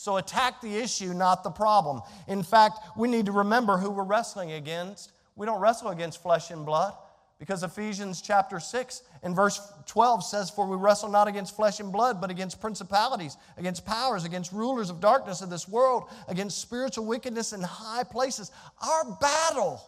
[0.00, 2.00] So attack the issue, not the problem.
[2.26, 5.12] In fact, we need to remember who we're wrestling against.
[5.36, 6.94] We don't wrestle against flesh and blood
[7.38, 11.92] because Ephesians chapter 6 and verse 12 says, For we wrestle not against flesh and
[11.92, 17.04] blood, but against principalities, against powers, against rulers of darkness of this world, against spiritual
[17.04, 18.50] wickedness in high places.
[18.82, 19.82] Our battle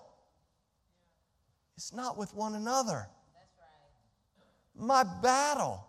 [1.78, 3.08] is not with one another.
[4.78, 5.82] My battle.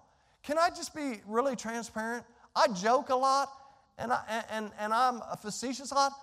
[0.44, 2.24] Can I just be really transparent?
[2.56, 3.50] I joke a lot
[3.98, 6.14] and, I, and, and I'm a facetious lot,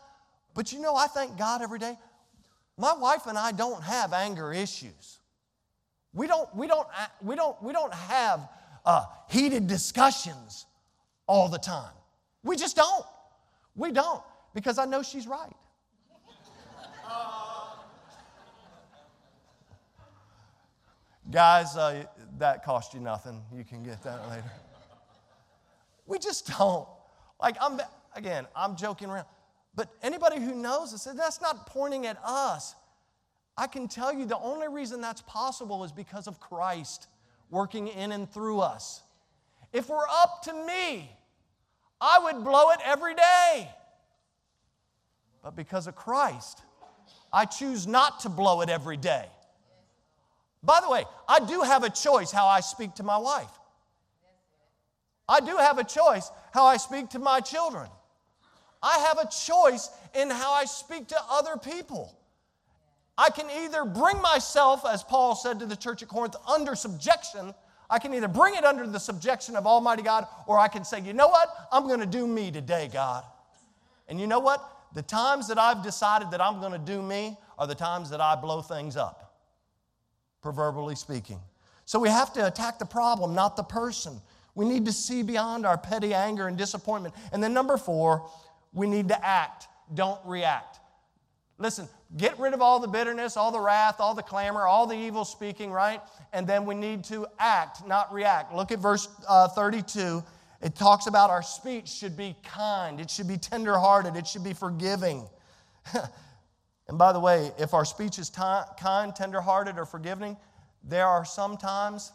[0.54, 1.96] But you know, I thank God every day.
[2.76, 5.18] My wife and I don't have anger issues.
[6.12, 6.88] We don't, we don't,
[7.22, 8.48] we don't, we don't have
[8.84, 10.66] uh, heated discussions
[11.26, 11.92] all the time.
[12.42, 13.04] We just don't.
[13.76, 14.22] We don't
[14.54, 15.52] because I know she's right.
[21.30, 22.04] Guys, uh,
[22.38, 23.42] that cost you nothing.
[23.54, 24.50] You can get that later.
[26.06, 26.88] We just don't.
[27.40, 27.80] Like, I'm,
[28.14, 29.26] again, I'm joking around.
[29.74, 32.74] But anybody who knows us, that's not pointing at us.
[33.56, 37.08] I can tell you the only reason that's possible is because of Christ
[37.50, 39.02] working in and through us.
[39.72, 41.10] If we're up to me,
[42.00, 43.70] I would blow it every day.
[45.42, 46.62] But because of Christ,
[47.32, 49.26] I choose not to blow it every day.
[50.62, 53.50] By the way, I do have a choice how I speak to my wife.
[55.30, 57.88] I do have a choice how I speak to my children.
[58.82, 62.12] I have a choice in how I speak to other people.
[63.16, 67.54] I can either bring myself, as Paul said to the church at Corinth, under subjection.
[67.88, 71.00] I can either bring it under the subjection of Almighty God, or I can say,
[71.00, 71.48] you know what?
[71.70, 73.22] I'm going to do me today, God.
[74.08, 74.66] And you know what?
[74.94, 78.20] The times that I've decided that I'm going to do me are the times that
[78.20, 79.36] I blow things up
[80.42, 81.38] proverbially speaking.
[81.84, 84.20] So we have to attack the problem, not the person.
[84.54, 87.14] We need to see beyond our petty anger and disappointment.
[87.32, 88.30] And then, number four,
[88.72, 90.78] we need to act, don't react.
[91.58, 94.96] Listen, get rid of all the bitterness, all the wrath, all the clamor, all the
[94.96, 96.00] evil speaking, right?
[96.32, 98.54] And then we need to act, not react.
[98.54, 100.22] Look at verse uh, 32.
[100.62, 104.52] It talks about our speech should be kind, it should be tenderhearted, it should be
[104.52, 105.26] forgiving.
[106.90, 108.42] And by the way, if our speech is t-
[108.76, 110.36] kind, tenderhearted, or forgiving,
[110.82, 112.10] there are some times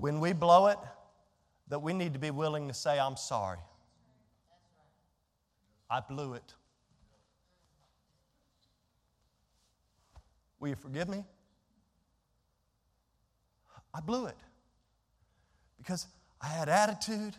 [0.00, 0.78] when we blow it
[1.68, 3.58] that we need to be willing to say, I'm sorry.
[5.88, 6.54] I blew it.
[10.58, 11.24] Will you forgive me?
[13.92, 14.36] I blew it
[15.78, 16.06] because
[16.40, 17.34] I had attitude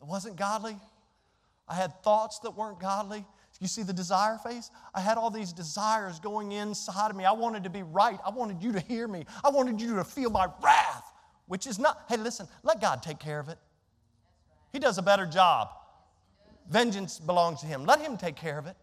[0.00, 0.76] that wasn't godly.
[1.68, 3.24] I had thoughts that weren't godly.
[3.60, 4.70] You see the desire face?
[4.94, 7.26] I had all these desires going inside of me.
[7.26, 8.18] I wanted to be right.
[8.24, 9.26] I wanted you to hear me.
[9.44, 10.79] I wanted you to feel my wrath,
[11.50, 13.58] which is not, hey, listen, let God take care of it.
[14.72, 15.70] He does a better job.
[16.68, 17.84] Vengeance belongs to Him.
[17.84, 18.76] Let Him take care of it.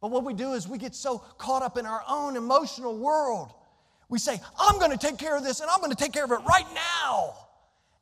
[0.00, 3.52] But what we do is we get so caught up in our own emotional world.
[4.08, 6.24] We say, I'm going to take care of this and I'm going to take care
[6.24, 7.34] of it right now.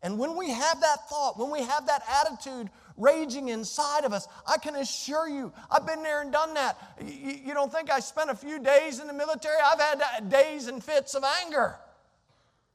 [0.03, 2.68] And when we have that thought, when we have that attitude
[2.99, 6.76] raging inside of us, I can assure you, I've been there and done that.
[7.03, 9.57] You, don't think I spent a few days in the military?
[9.64, 11.76] I've had days and fits of anger.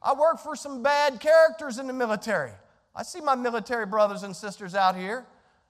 [0.01, 2.51] I work for some bad characters in the military.
[2.95, 5.25] I see my military brothers and sisters out here.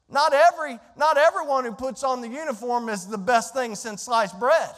[0.09, 4.39] Not every, not everyone who puts on the uniform is the best thing since sliced
[4.39, 4.69] bread.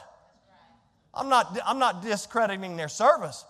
[1.14, 3.44] I'm not, I'm not discrediting their service.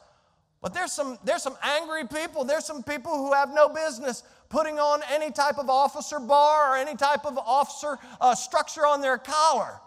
[0.61, 2.43] But there's some, there's some angry people.
[2.43, 6.77] There's some people who have no business putting on any type of officer bar or
[6.77, 9.79] any type of officer uh, structure on their collar.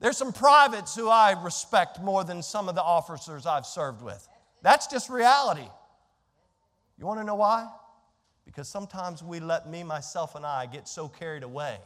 [0.00, 4.28] There's some privates who I respect more than some of the officers I've served with.
[4.64, 5.68] That's just reality.
[6.98, 7.68] You want to know why?
[8.46, 11.76] Because sometimes we let me, myself, and I get so carried away.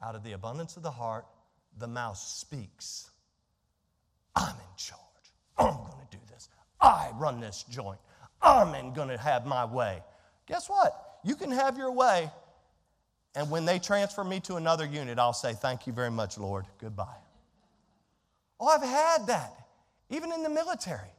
[0.00, 1.26] Out of the abundance of the heart,
[1.78, 3.10] the mouth speaks.
[4.36, 5.00] I'm in charge.
[5.58, 6.48] I'm going to do this.
[6.80, 7.98] I run this joint.
[8.40, 10.00] I'm going to have my way.
[10.46, 11.18] Guess what?
[11.24, 12.30] You can have your way,
[13.34, 16.66] and when they transfer me to another unit, I'll say, Thank you very much, Lord.
[16.78, 17.16] Goodbye.
[18.60, 19.65] Oh, I've had that,
[20.10, 21.10] even in the military.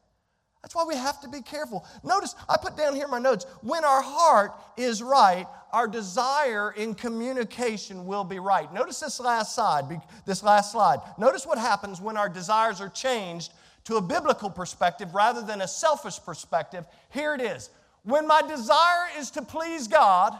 [0.61, 1.85] That's why we have to be careful.
[2.03, 3.45] Notice, I put down here my notes.
[3.61, 8.73] When our heart is right, our desire in communication will be right.
[8.73, 10.99] Notice this last slide, this last slide.
[11.17, 13.53] Notice what happens when our desires are changed
[13.85, 17.69] to a biblical perspective rather than a selfish perspective, here it is.
[18.03, 20.37] When my desire is to please God,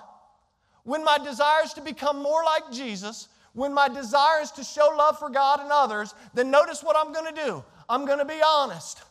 [0.84, 4.94] when my desire is to become more like Jesus, when my desire is to show
[4.98, 7.64] love for God and others, then notice what I'm going to do.
[7.90, 9.02] I'm going to be honest.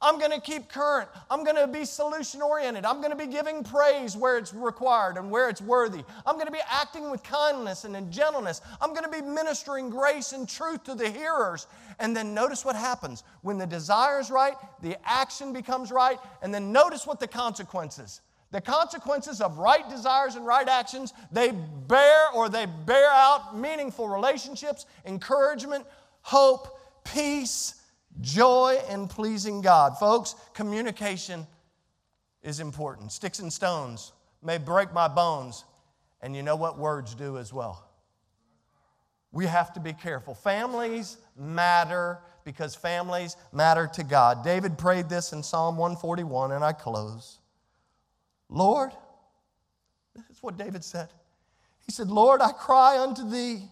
[0.00, 1.08] I'm going to keep current.
[1.28, 2.84] I'm going to be solution oriented.
[2.84, 6.04] I'm going to be giving praise where it's required and where it's worthy.
[6.24, 8.60] I'm going to be acting with kindness and in gentleness.
[8.80, 11.66] I'm going to be ministering grace and truth to the hearers.
[11.98, 13.24] And then notice what happens.
[13.42, 16.18] When the desire is right, the action becomes right.
[16.42, 18.20] And then notice what the consequences.
[18.52, 21.52] The consequences of right desires and right actions, they
[21.88, 25.84] bear or they bear out meaningful relationships, encouragement,
[26.22, 27.77] hope, peace,
[28.20, 29.98] Joy in pleasing God.
[29.98, 31.46] Folks, communication
[32.42, 33.12] is important.
[33.12, 34.12] Sticks and stones
[34.42, 35.64] may break my bones,
[36.20, 37.88] And you know what words do as well?
[39.30, 40.34] We have to be careful.
[40.34, 44.42] Families matter because families matter to God.
[44.42, 47.38] David prayed this in Psalm 141, and I close.
[48.48, 48.90] Lord,
[50.16, 51.08] this is what David said.
[51.86, 53.62] He said, Lord, I cry unto thee.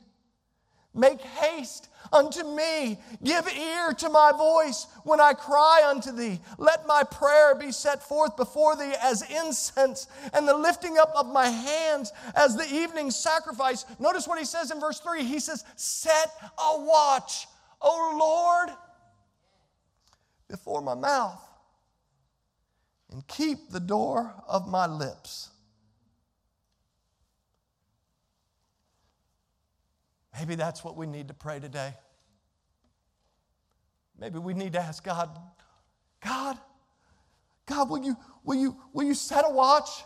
[0.97, 2.99] Make haste unto me.
[3.23, 6.41] Give ear to my voice when I cry unto thee.
[6.59, 11.27] Let my prayer be set forth before thee as incense, and the lifting up of
[11.27, 13.85] my hands as the evening sacrifice.
[13.99, 15.23] Notice what he says in verse 3.
[15.25, 17.47] He says, Set a watch,
[17.83, 18.77] O Lord,
[20.49, 21.43] before my mouth,
[23.11, 25.51] and keep the door of my lips.
[30.39, 31.95] Maybe that's what we need to pray today.
[34.19, 35.31] Maybe we need to ask God,
[36.25, 36.59] God,
[37.67, 40.05] God, will you, will you, will you set a watch?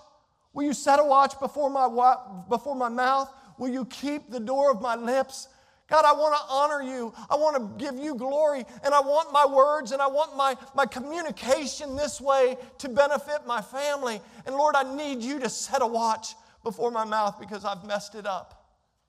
[0.53, 2.17] Will you set a watch before my,
[2.49, 3.33] before my mouth?
[3.59, 5.49] Will you keep the door of my lips?
[5.89, 7.13] God, I want to honor you.
[7.29, 8.65] I want to give you glory.
[8.85, 13.47] And I want my words and I want my, my communication this way to benefit
[13.47, 14.21] my family.
[14.47, 18.15] And Lord, I need you to set a watch before my mouth because I've messed
[18.15, 18.60] it up.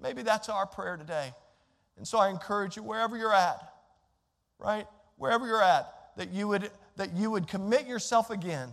[0.01, 1.33] Maybe that's our prayer today.
[1.97, 3.61] And so I encourage you, wherever you're at,
[4.57, 4.87] right?
[5.17, 8.69] Wherever you're at, that you would, that you would commit yourself again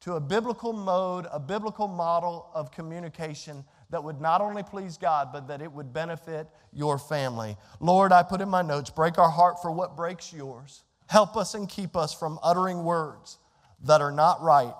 [0.00, 5.30] to a biblical mode, a biblical model of communication that would not only please God,
[5.32, 7.56] but that it would benefit your family.
[7.80, 10.84] Lord, I put in my notes break our heart for what breaks yours.
[11.08, 13.38] Help us and keep us from uttering words
[13.84, 14.74] that are not right,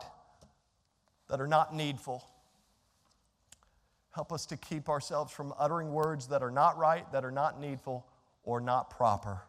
[1.28, 2.24] that are not needful.
[4.16, 7.60] Help us to keep ourselves from uttering words that are not right, that are not
[7.60, 8.06] needful,
[8.44, 9.42] or not proper.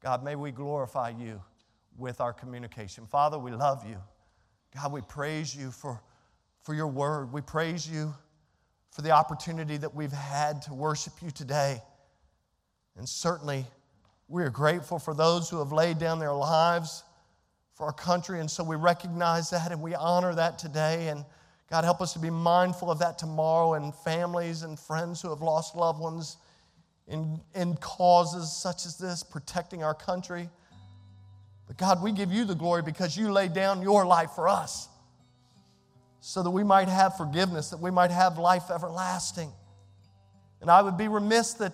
[0.00, 1.42] God, may we glorify you
[1.98, 3.04] with our communication.
[3.04, 3.96] Father, we love you.
[4.76, 6.00] God, we praise you for,
[6.62, 7.32] for your word.
[7.32, 8.14] We praise you
[8.92, 11.82] for the opportunity that we've had to worship you today.
[12.96, 13.66] And certainly,
[14.28, 17.02] we are grateful for those who have laid down their lives
[17.74, 18.38] for our country.
[18.38, 21.08] And so we recognize that and we honor that today.
[21.08, 21.24] And
[21.74, 25.42] God, help us to be mindful of that tomorrow and families and friends who have
[25.42, 26.36] lost loved ones
[27.08, 30.48] in, in causes such as this, protecting our country.
[31.66, 34.88] But God, we give you the glory because you laid down your life for us
[36.20, 39.50] so that we might have forgiveness, that we might have life everlasting.
[40.60, 41.72] And I would be remiss that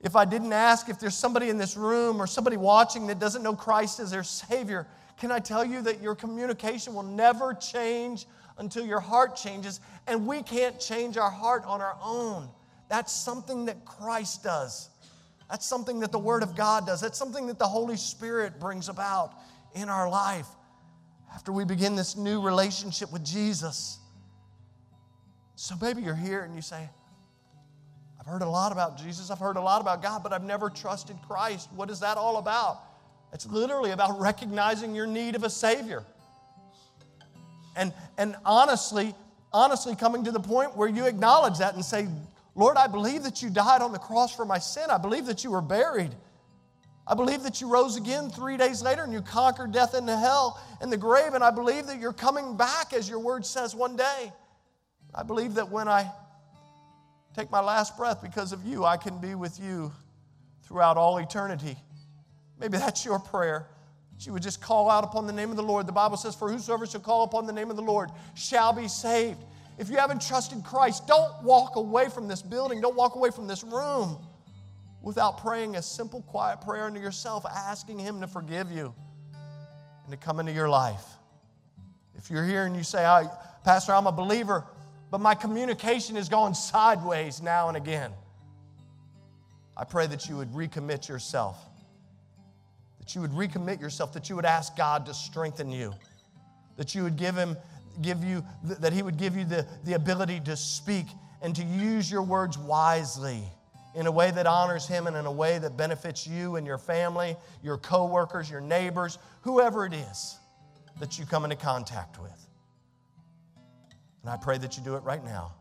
[0.00, 3.42] if I didn't ask if there's somebody in this room or somebody watching that doesn't
[3.42, 4.86] know Christ as their Savior,
[5.18, 8.24] can I tell you that your communication will never change
[8.58, 9.80] until your heart changes?
[10.06, 12.48] And we can't change our heart on our own.
[12.88, 14.90] That's something that Christ does.
[15.50, 17.00] That's something that the Word of God does.
[17.00, 19.32] That's something that the Holy Spirit brings about
[19.74, 20.46] in our life
[21.34, 23.98] after we begin this new relationship with Jesus.
[25.56, 26.88] So maybe you're here and you say,
[28.18, 30.70] I've heard a lot about Jesus, I've heard a lot about God, but I've never
[30.70, 31.68] trusted Christ.
[31.74, 32.80] What is that all about?
[33.32, 36.04] It's literally about recognizing your need of a Savior.
[37.76, 39.14] And, and honestly,
[39.52, 42.08] honestly coming to the point where you acknowledge that and say,
[42.54, 44.84] Lord, I believe that you died on the cross for my sin.
[44.90, 46.14] I believe that you were buried.
[47.06, 50.60] I believe that you rose again three days later and you conquered death into hell
[50.80, 51.34] and the grave.
[51.34, 54.32] And I believe that you're coming back, as your word says, one day.
[55.14, 56.10] I believe that when I
[57.36, 59.92] take my last breath because of you, I can be with you
[60.62, 61.76] throughout all eternity.
[62.58, 63.66] Maybe that's your prayer.
[64.22, 65.84] She would just call out upon the name of the Lord.
[65.84, 68.86] The Bible says, For whosoever shall call upon the name of the Lord shall be
[68.86, 69.42] saved.
[69.78, 73.48] If you haven't trusted Christ, don't walk away from this building, don't walk away from
[73.48, 74.16] this room
[75.02, 78.94] without praying a simple, quiet prayer unto yourself, asking Him to forgive you
[80.04, 81.04] and to come into your life.
[82.14, 83.02] If you're here and you say,
[83.64, 84.64] Pastor, I'm a believer,
[85.10, 88.12] but my communication is going sideways now and again,
[89.76, 91.58] I pray that you would recommit yourself.
[93.02, 95.92] That you would recommit yourself, that you would ask God to strengthen you,
[96.76, 97.56] that you would give Him
[98.00, 101.06] give you, that He would give you the, the ability to speak
[101.42, 103.42] and to use your words wisely
[103.96, 106.78] in a way that honors Him and in a way that benefits you and your
[106.78, 110.38] family, your coworkers, your neighbors, whoever it is
[111.00, 112.46] that you come into contact with.
[114.22, 115.52] And I pray that you do it right now.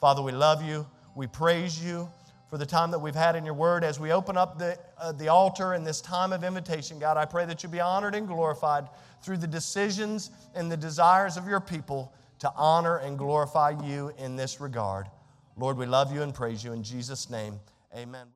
[0.00, 0.86] Father, we love you.
[1.16, 2.08] We praise you
[2.48, 3.84] for the time that we've had in your word.
[3.84, 7.24] As we open up the, uh, the altar in this time of invitation, God, I
[7.24, 8.88] pray that you be honored and glorified
[9.22, 14.36] through the decisions and the desires of your people to honor and glorify you in
[14.36, 15.06] this regard.
[15.56, 17.58] Lord, we love you and praise you in Jesus' name.
[17.96, 18.26] Amen.